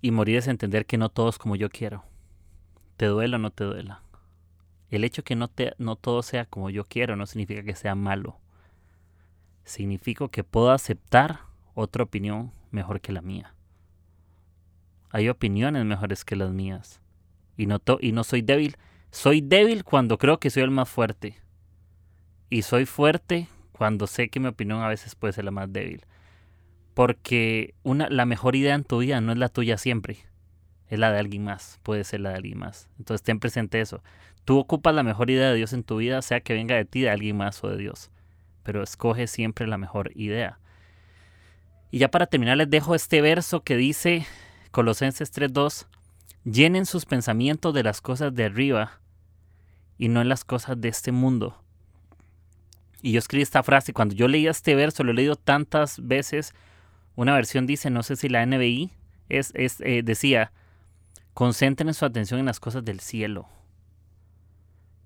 Y 0.00 0.12
morir 0.12 0.36
es 0.36 0.46
entender 0.46 0.86
que 0.86 0.98
no 0.98 1.08
todo 1.08 1.28
es 1.28 1.36
como 1.36 1.56
yo 1.56 1.68
quiero. 1.68 2.04
Te 2.96 3.06
duela 3.06 3.38
o 3.38 3.40
no 3.40 3.50
te 3.50 3.64
duela. 3.64 4.02
El 4.88 5.02
hecho 5.02 5.24
que 5.24 5.34
no, 5.34 5.48
te, 5.48 5.74
no 5.78 5.96
todo 5.96 6.22
sea 6.22 6.44
como 6.44 6.70
yo 6.70 6.84
quiero 6.84 7.16
no 7.16 7.26
significa 7.26 7.64
que 7.64 7.74
sea 7.74 7.96
malo. 7.96 8.38
Significa 9.64 10.28
que 10.28 10.44
puedo 10.44 10.70
aceptar 10.70 11.40
otra 11.74 12.04
opinión 12.04 12.52
mejor 12.70 13.00
que 13.00 13.10
la 13.10 13.20
mía. 13.20 13.52
Hay 15.10 15.28
opiniones 15.28 15.84
mejores 15.84 16.24
que 16.24 16.36
las 16.36 16.52
mías. 16.52 17.00
Y 17.56 17.66
no, 17.66 17.80
y 18.00 18.12
no 18.12 18.24
soy 18.24 18.42
débil. 18.42 18.76
Soy 19.10 19.40
débil 19.40 19.84
cuando 19.84 20.18
creo 20.18 20.38
que 20.38 20.50
soy 20.50 20.62
el 20.62 20.70
más 20.70 20.88
fuerte. 20.88 21.36
Y 22.50 22.62
soy 22.62 22.86
fuerte 22.86 23.48
cuando 23.72 24.06
sé 24.06 24.28
que 24.28 24.40
mi 24.40 24.48
opinión 24.48 24.82
a 24.82 24.88
veces 24.88 25.14
puede 25.14 25.32
ser 25.32 25.44
la 25.44 25.50
más 25.50 25.72
débil. 25.72 26.02
Porque 26.94 27.74
una, 27.82 28.08
la 28.08 28.26
mejor 28.26 28.56
idea 28.56 28.74
en 28.74 28.84
tu 28.84 28.98
vida 28.98 29.20
no 29.20 29.32
es 29.32 29.38
la 29.38 29.48
tuya 29.48 29.78
siempre. 29.78 30.18
Es 30.88 30.98
la 30.98 31.12
de 31.12 31.18
alguien 31.18 31.44
más. 31.44 31.80
Puede 31.82 32.04
ser 32.04 32.20
la 32.20 32.30
de 32.30 32.36
alguien 32.36 32.58
más. 32.58 32.88
Entonces 32.98 33.22
ten 33.22 33.40
presente 33.40 33.80
eso. 33.80 34.02
Tú 34.44 34.58
ocupas 34.58 34.94
la 34.94 35.02
mejor 35.02 35.30
idea 35.30 35.50
de 35.50 35.56
Dios 35.56 35.72
en 35.72 35.82
tu 35.82 35.96
vida, 35.96 36.22
sea 36.22 36.40
que 36.40 36.54
venga 36.54 36.76
de 36.76 36.84
ti, 36.84 37.00
de 37.00 37.10
alguien 37.10 37.36
más 37.36 37.62
o 37.64 37.68
de 37.68 37.76
Dios. 37.78 38.10
Pero 38.62 38.82
escoge 38.82 39.26
siempre 39.26 39.66
la 39.66 39.76
mejor 39.76 40.12
idea. 40.14 40.60
Y 41.90 41.98
ya 41.98 42.10
para 42.10 42.26
terminar 42.26 42.56
les 42.56 42.70
dejo 42.70 42.94
este 42.94 43.20
verso 43.20 43.62
que 43.62 43.76
dice 43.76 44.26
Colosenses 44.70 45.32
3.2, 45.32 45.86
llenen 46.46 46.86
sus 46.86 47.04
pensamientos 47.04 47.74
de 47.74 47.82
las 47.82 48.00
cosas 48.00 48.34
de 48.34 48.44
arriba 48.44 49.00
y 49.98 50.08
no 50.08 50.20
en 50.20 50.28
las 50.28 50.44
cosas 50.44 50.80
de 50.80 50.88
este 50.88 51.10
mundo. 51.10 51.60
Y 53.02 53.12
yo 53.12 53.18
escribí 53.18 53.42
esta 53.42 53.62
frase, 53.62 53.92
cuando 53.92 54.14
yo 54.14 54.28
leía 54.28 54.50
este 54.50 54.74
verso, 54.74 55.04
lo 55.04 55.10
he 55.10 55.14
leído 55.14 55.36
tantas 55.36 56.06
veces, 56.06 56.54
una 57.16 57.34
versión 57.34 57.66
dice, 57.66 57.90
no 57.90 58.02
sé 58.02 58.16
si 58.16 58.28
la 58.28 58.46
NBI, 58.46 58.90
es, 59.28 59.52
eh, 59.54 60.02
decía, 60.04 60.52
concentren 61.34 61.92
su 61.94 62.04
atención 62.04 62.38
en 62.38 62.46
las 62.46 62.60
cosas 62.60 62.84
del 62.84 63.00
cielo 63.00 63.48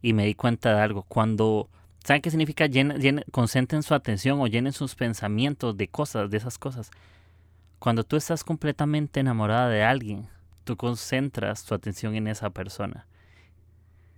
y 0.03 0.13
me 0.13 0.27
di 0.27 0.35
cuenta 0.35 0.75
de 0.75 0.81
algo. 0.81 1.05
Cuando, 1.05 1.71
¿saben 2.05 2.21
qué 2.21 2.31
significa? 2.31 2.67
concentren 3.31 3.83
su 3.83 3.95
atención 3.95 4.41
o 4.41 4.47
llenen 4.47 4.73
sus 4.73 4.95
pensamientos 4.95 5.77
de 5.77 5.89
cosas, 5.89 6.31
de 6.31 6.37
esas 6.37 6.59
cosas. 6.59 6.91
Cuando 7.79 8.05
tú 8.05 8.17
estás 8.17 8.45
completamente 8.45 9.21
enamorada 9.21 9.69
de 9.71 9.83
alguien, 9.83 10.29
tú 10.65 10.77
concentras 10.77 11.65
tu 11.65 11.75
atención 11.75 12.15
en 12.15 12.27
esa 12.27 12.51
persona. 12.51 13.07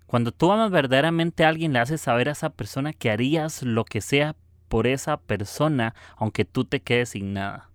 Cuando 0.06 0.30
tú 0.30 0.52
amas 0.52 0.70
verdaderamente 0.70 1.44
a 1.44 1.48
alguien, 1.48 1.72
le 1.72 1.78
haces 1.78 2.00
saber 2.02 2.28
a 2.28 2.32
esa 2.32 2.50
persona 2.50 2.92
que 2.92 3.10
harías 3.10 3.62
lo 3.62 3.84
que 3.84 4.00
sea 4.00 4.36
por 4.68 4.86
esa 4.86 5.16
persona, 5.16 5.94
aunque 6.16 6.44
tú 6.44 6.64
te 6.64 6.80
quedes 6.80 7.10
sin 7.10 7.32
nada. 7.32 7.70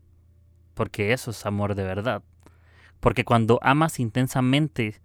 Porque 0.73 1.13
eso 1.13 1.31
es 1.31 1.45
amor 1.45 1.73
de 1.73 1.83
verdad. 1.83 2.21
Porque 2.99 3.25
cuando 3.25 3.59
amas 3.63 3.99
intensamente, 3.99 5.01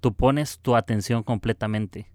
tú 0.00 0.12
pones 0.12 0.58
tu 0.58 0.76
atención 0.76 1.22
completamente. 1.22 2.10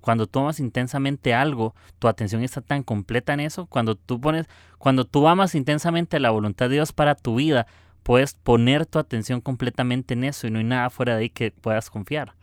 Cuando 0.00 0.26
tú 0.26 0.40
amas 0.40 0.60
intensamente 0.60 1.34
algo, 1.34 1.74
tu 1.98 2.08
atención 2.08 2.42
está 2.42 2.60
tan 2.62 2.82
completa 2.82 3.34
en 3.34 3.40
eso. 3.40 3.66
Cuando 3.66 3.94
tú 3.94 4.20
pones, 4.20 4.46
cuando 4.78 5.04
tú 5.04 5.28
amas 5.28 5.54
intensamente 5.54 6.18
la 6.18 6.30
voluntad 6.30 6.68
de 6.68 6.76
Dios 6.76 6.92
para 6.92 7.14
tu 7.14 7.36
vida, 7.36 7.66
puedes 8.02 8.34
poner 8.34 8.86
tu 8.86 8.98
atención 8.98 9.40
completamente 9.40 10.14
en 10.14 10.24
eso 10.24 10.46
y 10.46 10.50
no 10.50 10.58
hay 10.58 10.64
nada 10.64 10.90
fuera 10.90 11.14
de 11.16 11.22
ahí 11.22 11.30
que 11.30 11.50
puedas 11.50 11.90
confiar. 11.90 12.34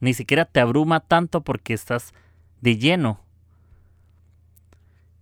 Ni 0.00 0.14
siquiera 0.14 0.44
te 0.44 0.60
abruma 0.60 1.00
tanto 1.00 1.42
porque 1.42 1.74
estás 1.74 2.12
de 2.60 2.76
lleno. 2.78 3.20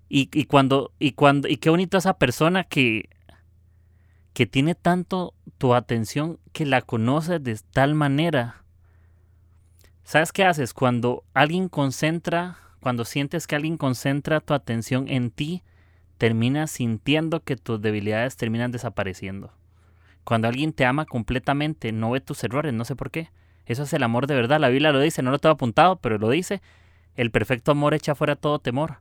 Y, 0.09 0.31
y, 0.33 0.45
cuando, 0.45 0.93
y 0.99 1.13
cuando, 1.13 1.49
y 1.49 1.59
qué 1.59 1.71
bonito 1.71 1.99
esa 1.99 2.15
persona 2.19 2.65
que, 2.65 3.11
que 4.33 4.47
tiene 4.47 4.75
tanto 4.75 5.35
tu 5.59 5.75
atención 5.75 6.39
que 6.53 6.65
la 6.65 6.81
conoces 6.81 7.43
de 7.43 7.59
tal 7.73 7.95
manera. 7.95 8.65
¿Sabes 10.05 10.33
qué 10.33 10.45
haces? 10.45 10.73
Cuando 10.73 11.25
alguien 11.35 11.69
concentra, 11.69 12.57
cuando 12.81 13.05
sientes 13.05 13.47
que 13.47 13.57
alguien 13.57 13.77
concentra 13.77 14.41
tu 14.41 14.55
atención 14.55 15.09
en 15.09 15.31
ti, 15.31 15.63
terminas 16.17 16.71
sintiendo 16.71 17.41
que 17.41 17.57
tus 17.57 17.83
debilidades 17.83 18.37
terminan 18.37 18.73
desapareciendo. 18.73 19.53
Cuando 20.29 20.47
alguien 20.47 20.75
te 20.75 20.85
ama 20.85 21.07
completamente, 21.07 21.91
no 21.91 22.11
ve 22.11 22.21
tus 22.21 22.45
errores, 22.45 22.75
no 22.75 22.85
sé 22.85 22.95
por 22.95 23.11
qué. 23.11 23.31
Eso 23.65 23.85
es 23.85 23.95
el 23.95 24.03
amor 24.03 24.27
de 24.27 24.35
verdad. 24.35 24.61
La 24.61 24.69
Biblia 24.69 24.93
lo 24.93 25.01
dice, 25.01 25.23
no 25.23 25.31
lo 25.31 25.39
tengo 25.39 25.55
apuntado, 25.55 25.97
pero 25.97 26.19
lo 26.19 26.29
dice. 26.29 26.61
El 27.17 27.31
perfecto 27.31 27.71
amor 27.71 27.95
echa 27.95 28.15
fuera 28.15 28.37
todo 28.37 28.59
temor. 28.59 28.99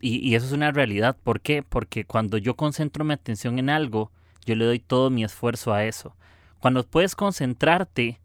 Y, 0.00 0.34
eso 0.36 0.46
es 0.46 0.52
una 0.52 0.72
realidad. 0.72 1.18
¿Por 1.22 1.42
qué? 1.42 1.62
Porque 1.62 2.06
cuando 2.06 2.38
yo 2.38 2.56
concentro 2.56 3.04
mi 3.04 3.12
atención 3.12 3.58
en 3.58 3.68
algo, 3.68 4.10
yo 4.46 4.54
le 4.54 4.64
doy 4.64 4.78
todo 4.78 5.10
mi 5.10 5.22
esfuerzo 5.22 5.74
a 5.74 5.84
eso. 5.84 6.16
Cuando 6.60 6.82
puedes 6.82 7.14
concentrarte 7.16 8.22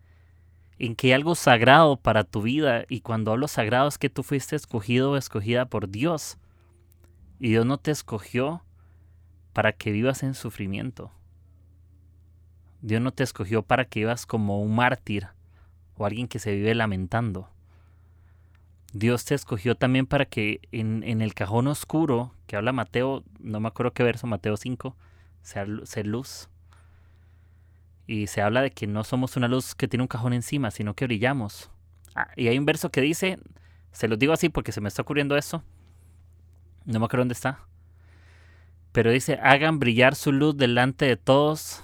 en 0.77 0.95
que 0.95 1.07
hay 1.07 1.13
algo 1.13 1.35
sagrado 1.35 1.97
para 1.97 2.23
tu 2.23 2.43
vida, 2.43 2.85
y 2.87 3.01
cuando 3.01 3.33
hablo 3.33 3.49
sagrado 3.49 3.89
es 3.89 3.97
que 3.97 4.09
tú 4.09 4.23
fuiste 4.23 4.55
escogido 4.55 5.11
o 5.11 5.17
escogida 5.17 5.65
por 5.65 5.89
Dios, 5.89 6.37
y 7.37 7.49
Dios 7.49 7.65
no 7.65 7.77
te 7.79 7.91
escogió 7.91 8.63
para 9.59 9.73
que 9.73 9.91
vivas 9.91 10.23
en 10.23 10.35
sufrimiento. 10.35 11.11
Dios 12.79 13.01
no 13.01 13.11
te 13.11 13.23
escogió 13.23 13.61
para 13.61 13.83
que 13.83 13.99
vivas 13.99 14.25
como 14.25 14.61
un 14.61 14.73
mártir 14.73 15.27
o 15.97 16.05
alguien 16.05 16.29
que 16.29 16.39
se 16.39 16.55
vive 16.55 16.73
lamentando. 16.73 17.49
Dios 18.93 19.25
te 19.25 19.35
escogió 19.35 19.75
también 19.75 20.05
para 20.05 20.23
que 20.23 20.61
en, 20.71 21.03
el 21.03 21.33
cajón 21.33 21.67
oscuro, 21.67 22.33
que 22.47 22.55
habla 22.55 22.71
Mateo, 22.71 23.25
no 23.41 23.59
me 23.59 23.67
acuerdo 23.67 23.91
qué 23.91 24.01
verso, 24.01 24.27
Mateo 24.27 24.55
5, 24.55 24.95
sea, 25.41 25.65
luz. 26.05 26.47
Y 28.07 28.27
se 28.27 28.41
habla 28.41 28.61
de 28.61 28.71
que 28.71 28.87
no 28.87 29.03
somos 29.03 29.35
una 29.35 29.49
luz 29.49 29.75
que 29.75 29.89
tiene 29.89 30.03
un 30.03 30.07
cajón 30.07 30.31
encima, 30.31 30.71
sino 30.71 30.93
que 30.93 31.03
brillamos. 31.03 31.69
Ah, 32.15 32.29
y 32.37 32.47
hay 32.47 32.57
un 32.57 32.65
verso 32.65 32.91
que 32.91 33.01
dice, 33.01 33.39
se 33.91 34.07
los 34.07 34.17
digo 34.17 34.31
así 34.31 34.47
porque 34.47 34.71
se 34.71 34.79
me 34.79 34.87
está 34.87 35.01
ocurriendo 35.01 35.35
eso. 35.35 35.65
No 36.85 36.97
me 37.01 37.05
acuerdo 37.07 37.23
dónde 37.23 37.33
está. 37.33 37.65
Pero 38.91 39.11
dice, 39.11 39.39
hagan 39.41 39.79
brillar 39.79 40.15
su 40.15 40.31
luz 40.31 40.57
delante 40.57 41.05
de 41.05 41.17
todos 41.17 41.83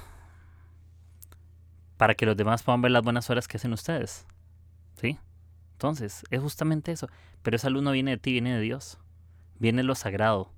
para 1.98 2.15
que 2.15 2.26
los 2.26 2.36
demás 2.36 2.63
puedan 2.63 2.82
ver 2.82 2.91
las 2.91 3.04
buenas 3.04 3.30
horas 3.30 3.48
que 3.48 3.58
hacen 3.58 3.74
ustedes. 3.74 4.26
¿Sí? 5.00 5.18
Entonces, 5.74 6.24
es 6.30 6.41
justamente 6.41 6.91
eso. 6.91 7.08
Pero 7.41 7.58
esa 7.58 7.70
luz 7.70 7.84
no 7.84 7.91
viene 7.91 8.12
de 8.12 8.18
ti, 8.18 8.32
viene 8.32 8.56
de 8.56 8.62
Dios. 8.62 8.98
Viene 9.60 9.84
lo 9.84 9.96
sagrado. 9.96 10.52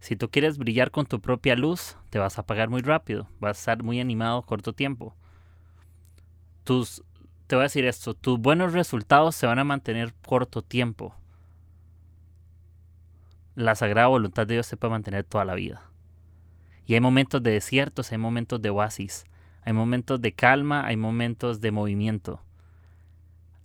Si 0.00 0.14
tú 0.14 0.30
quieres 0.30 0.58
brillar 0.58 0.90
con 0.90 1.06
tu 1.06 1.20
propia 1.20 1.56
luz, 1.56 1.96
te 2.10 2.18
vas 2.18 2.38
a 2.38 2.42
apagar 2.42 2.68
muy 2.68 2.82
rápido. 2.82 3.28
Vas 3.40 3.56
a 3.56 3.60
estar 3.60 3.82
muy 3.82 4.00
animado 4.00 4.42
corto 4.42 4.72
tiempo. 4.72 5.16
Tus, 6.64 7.02
te 7.46 7.56
voy 7.56 7.62
a 7.62 7.64
decir 7.64 7.84
esto, 7.86 8.14
tus 8.14 8.38
buenos 8.38 8.72
resultados 8.72 9.34
se 9.34 9.46
van 9.46 9.58
a 9.58 9.64
mantener 9.64 10.14
corto 10.24 10.62
tiempo. 10.62 11.14
La 13.54 13.74
sagrada 13.74 14.06
voluntad 14.06 14.46
de 14.46 14.54
Dios 14.54 14.66
se 14.66 14.76
puede 14.76 14.92
mantener 14.92 15.24
toda 15.24 15.44
la 15.44 15.54
vida. 15.54 15.87
Y 16.88 16.94
hay 16.94 17.00
momentos 17.00 17.42
de 17.42 17.50
desiertos, 17.50 18.10
hay 18.12 18.18
momentos 18.18 18.62
de 18.62 18.70
oasis, 18.70 19.26
hay 19.62 19.74
momentos 19.74 20.22
de 20.22 20.32
calma, 20.32 20.86
hay 20.86 20.96
momentos 20.96 21.60
de 21.60 21.70
movimiento. 21.70 22.40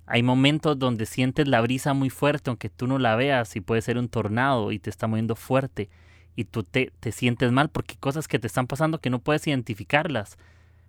Hay 0.05 0.21
momentos 0.21 0.77
donde 0.77 1.05
sientes 1.05 1.47
la 1.47 1.61
brisa 1.61 1.93
muy 1.93 2.09
fuerte, 2.09 2.49
aunque 2.49 2.67
tú 2.69 2.85
no 2.85 2.99
la 2.99 3.15
veas, 3.15 3.55
y 3.55 3.61
puede 3.61 3.81
ser 3.81 3.97
un 3.97 4.09
tornado 4.09 4.73
y 4.73 4.79
te 4.79 4.89
está 4.89 5.07
moviendo 5.07 5.37
fuerte, 5.37 5.89
y 6.35 6.43
tú 6.43 6.63
te, 6.63 6.91
te 6.99 7.13
sientes 7.13 7.49
mal 7.53 7.69
porque 7.69 7.95
cosas 7.95 8.27
que 8.27 8.39
te 8.39 8.47
están 8.47 8.67
pasando 8.67 8.99
que 8.99 9.09
no 9.09 9.19
puedes 9.19 9.47
identificarlas, 9.47 10.37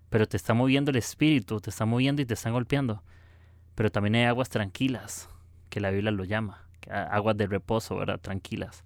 pero 0.09 0.27
te 0.27 0.35
está 0.35 0.53
moviendo 0.53 0.91
el 0.91 0.97
espíritu, 0.97 1.61
te 1.61 1.69
está 1.69 1.85
moviendo 1.85 2.21
y 2.21 2.25
te 2.25 2.33
están 2.33 2.51
golpeando. 2.51 3.01
Pero 3.75 3.91
también 3.91 4.15
hay 4.15 4.23
aguas 4.25 4.49
tranquilas, 4.49 5.29
que 5.69 5.79
la 5.79 5.89
Biblia 5.89 6.11
lo 6.11 6.25
llama, 6.25 6.67
aguas 6.89 7.37
de 7.37 7.47
reposo, 7.47 7.95
¿verdad? 7.95 8.19
Tranquilas. 8.19 8.83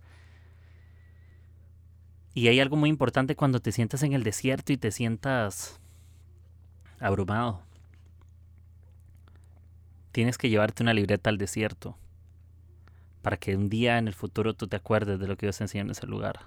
Y 2.33 2.47
hay 2.47 2.59
algo 2.59 2.75
muy 2.75 2.89
importante 2.89 3.35
cuando 3.35 3.59
te 3.59 3.71
sientas 3.71 4.03
en 4.03 4.13
el 4.13 4.23
desierto 4.23 4.71
y 4.71 4.77
te 4.77 4.91
sientas 4.91 5.79
abrumado 6.99 7.63
tienes 10.11 10.37
que 10.37 10.49
llevarte 10.49 10.83
una 10.83 10.93
libreta 10.93 11.29
al 11.29 11.37
desierto 11.37 11.97
para 13.21 13.37
que 13.37 13.55
un 13.55 13.69
día 13.69 13.97
en 13.97 14.07
el 14.07 14.13
futuro 14.13 14.53
tú 14.53 14.67
te 14.67 14.75
acuerdes 14.75 15.19
de 15.19 15.27
lo 15.27 15.37
que 15.37 15.45
Dios 15.45 15.59
enseñó 15.61 15.83
en 15.83 15.91
ese 15.91 16.07
lugar. 16.07 16.41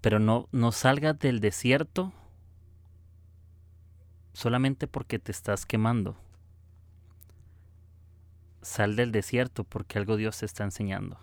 Pero 0.00 0.18
no, 0.18 0.48
no 0.52 0.72
salgas 0.72 1.18
del 1.18 1.40
desierto 1.40 2.12
solamente 4.32 4.86
porque 4.86 5.18
te 5.18 5.32
estás 5.32 5.66
quemando. 5.66 6.16
Sal 8.62 8.94
del 8.96 9.12
desierto 9.12 9.64
porque 9.64 9.98
algo 9.98 10.16
Dios 10.16 10.38
te 10.38 10.46
está 10.46 10.64
enseñando. 10.64 11.18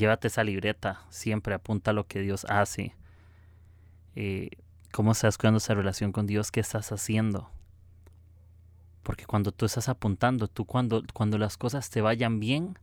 Llévate 0.00 0.28
esa 0.28 0.44
libreta, 0.44 1.02
siempre 1.10 1.52
apunta 1.52 1.92
lo 1.92 2.06
que 2.06 2.22
Dios 2.22 2.46
hace. 2.48 2.96
Eh, 4.16 4.48
¿Cómo 4.92 5.12
estás 5.12 5.36
cuidando 5.36 5.58
esa 5.58 5.74
relación 5.74 6.10
con 6.10 6.26
Dios? 6.26 6.50
¿Qué 6.50 6.60
estás 6.60 6.90
haciendo? 6.90 7.50
Porque 9.02 9.26
cuando 9.26 9.52
tú 9.52 9.66
estás 9.66 9.90
apuntando, 9.90 10.48
tú 10.48 10.64
cuando, 10.64 11.02
cuando 11.12 11.36
las 11.36 11.58
cosas 11.58 11.90
te 11.90 12.00
vayan 12.00 12.40
bien, 12.40 12.78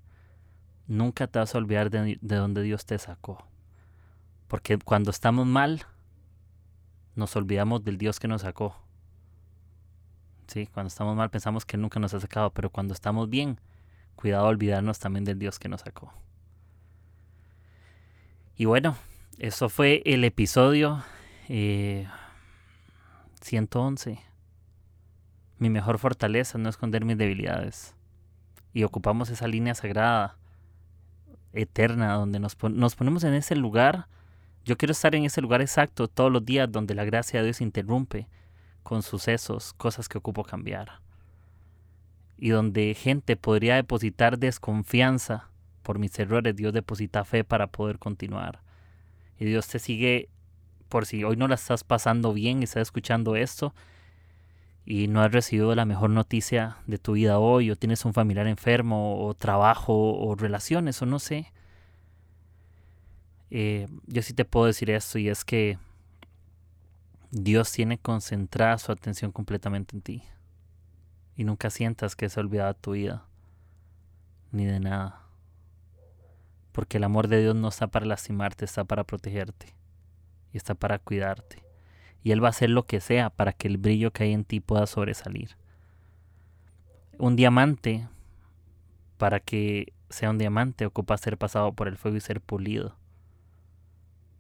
nunca 0.86 1.26
te 1.26 1.40
vas 1.40 1.56
a 1.56 1.58
olvidar 1.58 1.90
de, 1.90 2.20
de 2.22 2.36
donde 2.36 2.62
Dios 2.62 2.86
te 2.86 3.00
sacó. 3.00 3.48
Porque 4.48 4.78
cuando 4.78 5.10
estamos 5.10 5.48
mal, 5.48 5.88
nos 7.16 7.36
olvidamos 7.36 7.84
del 7.84 7.98
Dios 7.98 8.20
que 8.20 8.28
nos 8.28 8.44
sacó. 8.44 8.76
Sí, 10.46 10.68
cuando 10.68 10.90
estamos 10.90 11.16
mal 11.16 11.32
pensamos 11.32 11.66
que 11.66 11.78
nunca 11.78 12.00
nos 12.00 12.14
ha 12.14 12.20
sacado, 12.20 12.52
pero 12.52 12.70
cuando 12.70 12.94
estamos 12.94 13.28
bien, 13.28 13.60
cuidado 14.16 14.46
olvidarnos 14.46 15.00
también 15.00 15.26
del 15.26 15.40
Dios 15.40 15.58
que 15.58 15.68
nos 15.68 15.82
sacó. 15.82 16.14
Y 18.60 18.66
bueno, 18.66 18.98
eso 19.38 19.70
fue 19.70 20.02
el 20.04 20.24
episodio 20.24 21.04
eh, 21.48 22.08
111. 23.42 24.20
Mi 25.60 25.70
mejor 25.70 26.00
fortaleza 26.00 26.58
no 26.58 26.68
esconder 26.68 27.06
mis 27.06 27.20
debilidades. 27.20 27.96
Y 28.74 28.84
ocupamos 28.84 29.30
esa 29.30 29.48
línea 29.48 29.76
sagrada, 29.76 30.40
eterna, 31.54 32.14
donde 32.14 32.40
nos, 32.40 32.58
nos 32.64 32.96
ponemos 32.96 33.24
en 33.26 33.36
ese 33.36 33.56
lugar. 33.56 34.08
Yo 34.66 34.76
quiero 34.76 34.92
estar 34.92 35.14
en 35.14 35.26
ese 35.26 35.42
lugar 35.42 35.62
exacto 35.62 36.08
todos 36.08 36.32
los 36.32 36.44
días 36.44 36.72
donde 36.72 36.96
la 36.96 37.06
gracia 37.06 37.40
de 37.40 37.46
Dios 37.46 37.62
interrumpe 37.62 38.28
con 38.82 39.04
sucesos, 39.04 39.74
cosas 39.74 40.10
que 40.10 40.18
ocupo 40.18 40.44
cambiar. 40.44 41.02
Y 42.38 42.50
donde 42.50 42.96
gente 42.96 43.36
podría 43.36 43.76
depositar 43.76 44.40
desconfianza 44.40 45.52
por 45.88 46.00
mis 46.00 46.20
errores, 46.20 46.54
Dios 46.54 46.74
deposita 46.74 47.24
fe 47.24 47.46
para 47.46 47.68
poder 47.68 47.98
continuar. 47.98 48.60
Y 49.40 49.46
Dios 49.46 49.70
te 49.70 49.80
sigue, 49.80 50.28
por 50.90 51.06
si 51.06 51.24
hoy 51.24 51.38
no 51.38 51.48
la 51.48 51.56
estás 51.56 51.86
pasando 51.86 52.34
bien 52.34 52.60
y 52.60 52.66
estás 52.66 52.82
escuchando 52.82 53.38
esto, 53.38 53.74
y 54.86 55.08
no 55.08 55.22
has 55.22 55.32
recibido 55.32 55.74
la 55.76 55.86
mejor 55.86 56.10
noticia 56.10 56.76
de 56.88 56.98
tu 56.98 57.14
vida 57.14 57.40
hoy, 57.40 57.72
o 57.72 57.78
tienes 57.78 58.04
un 58.04 58.14
familiar 58.14 58.48
enfermo, 58.48 59.26
o 59.26 59.34
trabajo, 59.34 59.94
o 60.20 60.36
relaciones, 60.36 61.02
o 61.02 61.06
no 61.06 61.20
sé. 61.20 61.54
Eh, 63.50 63.88
yo 64.08 64.22
sí 64.24 64.34
te 64.34 64.44
puedo 64.44 64.66
decir 64.66 64.90
esto, 64.90 65.20
y 65.20 65.30
es 65.30 65.46
que 65.46 65.80
Dios 67.32 67.72
tiene 67.72 67.98
concentrada 67.98 68.78
su 68.78 68.92
atención 68.92 69.32
completamente 69.32 69.96
en 69.96 70.02
ti. 70.02 70.24
Y 71.38 71.46
nunca 71.46 71.70
sientas 71.70 72.18
que 72.18 72.28
se 72.28 72.42
ha 72.42 72.44
olvidado 72.44 72.74
tu 72.74 72.92
vida, 72.92 73.24
ni 74.52 74.66
de 74.66 74.82
nada. 74.82 75.27
Porque 76.78 76.98
el 76.98 77.04
amor 77.04 77.28
de 77.28 77.42
Dios 77.42 77.56
no 77.56 77.70
está 77.70 77.88
para 77.88 78.06
lastimarte, 78.06 78.66
está 78.66 78.84
para 78.84 79.04
protegerte. 79.04 79.74
Y 80.54 80.58
está 80.58 80.76
para 80.76 81.00
cuidarte 81.00 81.68
y 82.28 82.32
Él 82.34 82.44
va 82.44 82.48
a 82.48 82.50
hacer 82.50 82.70
lo 82.70 82.86
que 82.86 83.00
sea 83.00 83.30
para 83.30 83.54
que 83.54 83.70
el 83.70 83.78
brillo 83.78 84.12
que 84.12 84.24
hay 84.24 84.34
en 84.34 84.44
ti 84.44 84.60
pueda 84.60 84.86
sobresalir. 84.86 85.56
Un 87.18 87.38
diamante, 87.38 88.06
para 89.18 89.40
que 89.40 89.94
sea 90.10 90.30
un 90.30 90.38
diamante, 90.38 90.86
ocupa 90.86 91.18
ser 91.18 91.38
pasado 91.38 91.72
por 91.72 91.88
el 91.88 91.96
fuego 91.96 92.18
y 92.18 92.20
ser 92.20 92.42
pulido. 92.42 92.98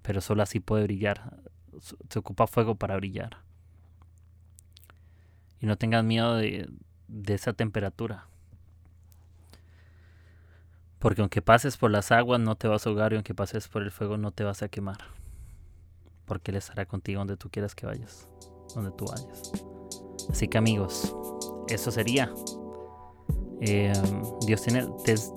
Pero 0.02 0.20
solo 0.20 0.44
así 0.44 0.60
puede 0.60 0.84
brillar. 0.84 1.38
Se 2.10 2.20
ocupa 2.20 2.46
fuego 2.46 2.76
para 2.76 2.98
brillar. 2.98 3.38
Y 5.62 5.66
no 5.66 5.78
tengas 5.78 6.04
miedo 6.04 6.36
de, 6.36 6.70
de 7.08 7.34
esa 7.34 7.54
temperatura. 7.54 8.28
Porque 11.00 11.22
aunque 11.22 11.42
pases 11.42 11.78
por 11.78 11.92
las 11.92 12.12
aguas 12.12 12.40
no 12.40 12.56
te 12.56 12.68
vas 12.68 12.86
a 12.86 12.90
ahogar 12.90 13.14
y 13.14 13.16
aunque 13.16 13.36
pases 13.36 13.68
por 13.68 13.84
el 13.84 13.92
fuego 13.92 14.18
no 14.18 14.32
te 14.32 14.44
vas 14.44 14.64
a 14.64 14.68
quemar 14.68 14.98
porque 16.28 16.52
Él 16.52 16.58
estará 16.58 16.86
contigo 16.86 17.20
donde 17.20 17.38
tú 17.38 17.50
quieras 17.50 17.74
que 17.74 17.88
vayas, 17.88 18.28
donde 18.76 18.92
tú 18.92 19.06
vayas. 19.06 19.52
Así 20.30 20.48
que 20.48 20.58
amigos, 20.58 21.16
eso 21.70 21.90
sería. 21.90 22.32
Eh, 23.62 23.94
Dios 24.46 24.62
tiene, 24.62 24.88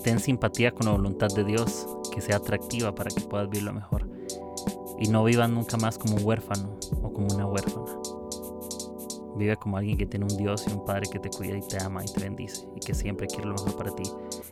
ten, 0.04 0.18
simpatía 0.18 0.72
con 0.72 0.86
la 0.86 0.92
voluntad 0.92 1.28
de 1.28 1.44
Dios, 1.44 1.86
que 2.12 2.20
sea 2.20 2.36
atractiva 2.36 2.94
para 2.94 3.10
que 3.10 3.22
puedas 3.22 3.48
vivirlo 3.48 3.72
mejor. 3.72 4.10
Y 4.98 5.08
no 5.08 5.24
vivas 5.24 5.48
nunca 5.48 5.78
más 5.78 5.96
como 5.96 6.16
un 6.16 6.24
huérfano 6.24 6.76
o 7.02 7.12
como 7.12 7.28
una 7.28 7.46
huérfana. 7.46 7.99
Vive 9.36 9.56
como 9.56 9.76
alguien 9.76 9.96
que 9.96 10.06
tiene 10.06 10.26
un 10.26 10.36
Dios 10.36 10.66
y 10.68 10.72
un 10.72 10.84
Padre 10.84 11.08
que 11.10 11.18
te 11.18 11.30
cuida 11.30 11.56
y 11.56 11.60
te 11.60 11.82
ama 11.82 12.04
y 12.04 12.12
te 12.12 12.20
bendice 12.20 12.66
y 12.76 12.80
que 12.80 12.94
siempre 12.94 13.26
quiere 13.26 13.46
lo 13.46 13.54
mejor 13.54 13.76
para 13.76 13.94
ti. 13.94 14.04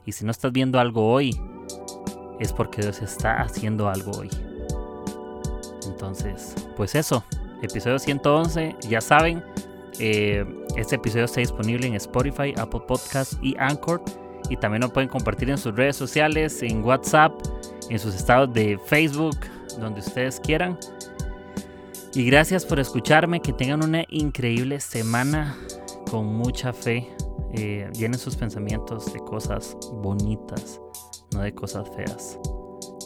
Y 0.07 0.13
si 0.13 0.25
no 0.25 0.31
estás 0.31 0.53
viendo 0.53 0.79
algo 0.79 1.11
hoy, 1.11 1.39
es 2.39 2.53
porque 2.53 2.83
Dios 2.83 3.03
está 3.03 3.43
haciendo 3.43 3.89
algo 3.89 4.13
hoy. 4.13 4.31
Entonces, 5.87 6.55
pues 6.77 6.95
eso, 6.95 7.25
episodio 7.63 7.99
111, 7.99 8.77
ya 8.89 9.01
saben, 9.01 9.43
eh, 9.99 10.45
este 10.77 10.97
episodio 10.97 11.25
está 11.25 11.41
disponible 11.41 11.87
en 11.87 11.95
Spotify, 11.95 12.55
Apple 12.57 12.83
Podcasts 12.87 13.39
y 13.43 13.57
Anchor. 13.59 14.01
Y 14.51 14.57
también 14.57 14.83
lo 14.83 14.93
pueden 14.93 15.09
compartir 15.09 15.51
en 15.51 15.59
sus 15.59 15.75
redes 15.75 15.97
sociales, 15.97 16.63
en 16.63 16.83
WhatsApp, 16.85 17.33
en 17.91 17.99
sus 17.99 18.15
estados 18.15 18.53
de 18.53 18.79
Facebook, 18.87 19.37
donde 19.79 20.01
ustedes 20.01 20.41
quieran. 20.41 20.79
Y 22.15 22.25
gracias 22.25 22.65
por 22.65 22.81
escucharme, 22.81 23.41
que 23.41 23.53
tengan 23.53 23.85
una 23.85 24.05
increíble 24.09 24.81
semana 24.81 25.57
con 26.11 26.27
mucha 26.27 26.73
fe. 26.73 27.09
Eh, 27.53 27.89
llenen 27.95 28.19
sus 28.19 28.37
pensamientos 28.37 29.13
de 29.13 29.21
cosas 29.21 29.77
bonitas, 29.93 30.81
no 31.33 31.41
de 31.41 31.55
cosas 31.55 31.89
feas. 31.95 32.39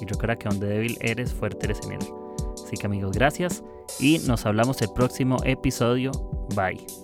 Y 0.00 0.06
recuerda 0.06 0.36
que 0.36 0.48
donde 0.48 0.66
débil 0.66 0.98
eres, 1.00 1.32
fuerte 1.32 1.66
eres 1.66 1.80
en 1.84 1.92
él. 1.92 2.08
Así 2.64 2.76
que 2.76 2.86
amigos, 2.86 3.12
gracias 3.12 3.62
y 4.00 4.18
nos 4.20 4.46
hablamos 4.46 4.80
el 4.82 4.92
próximo 4.92 5.36
episodio. 5.44 6.12
Bye. 6.54 7.01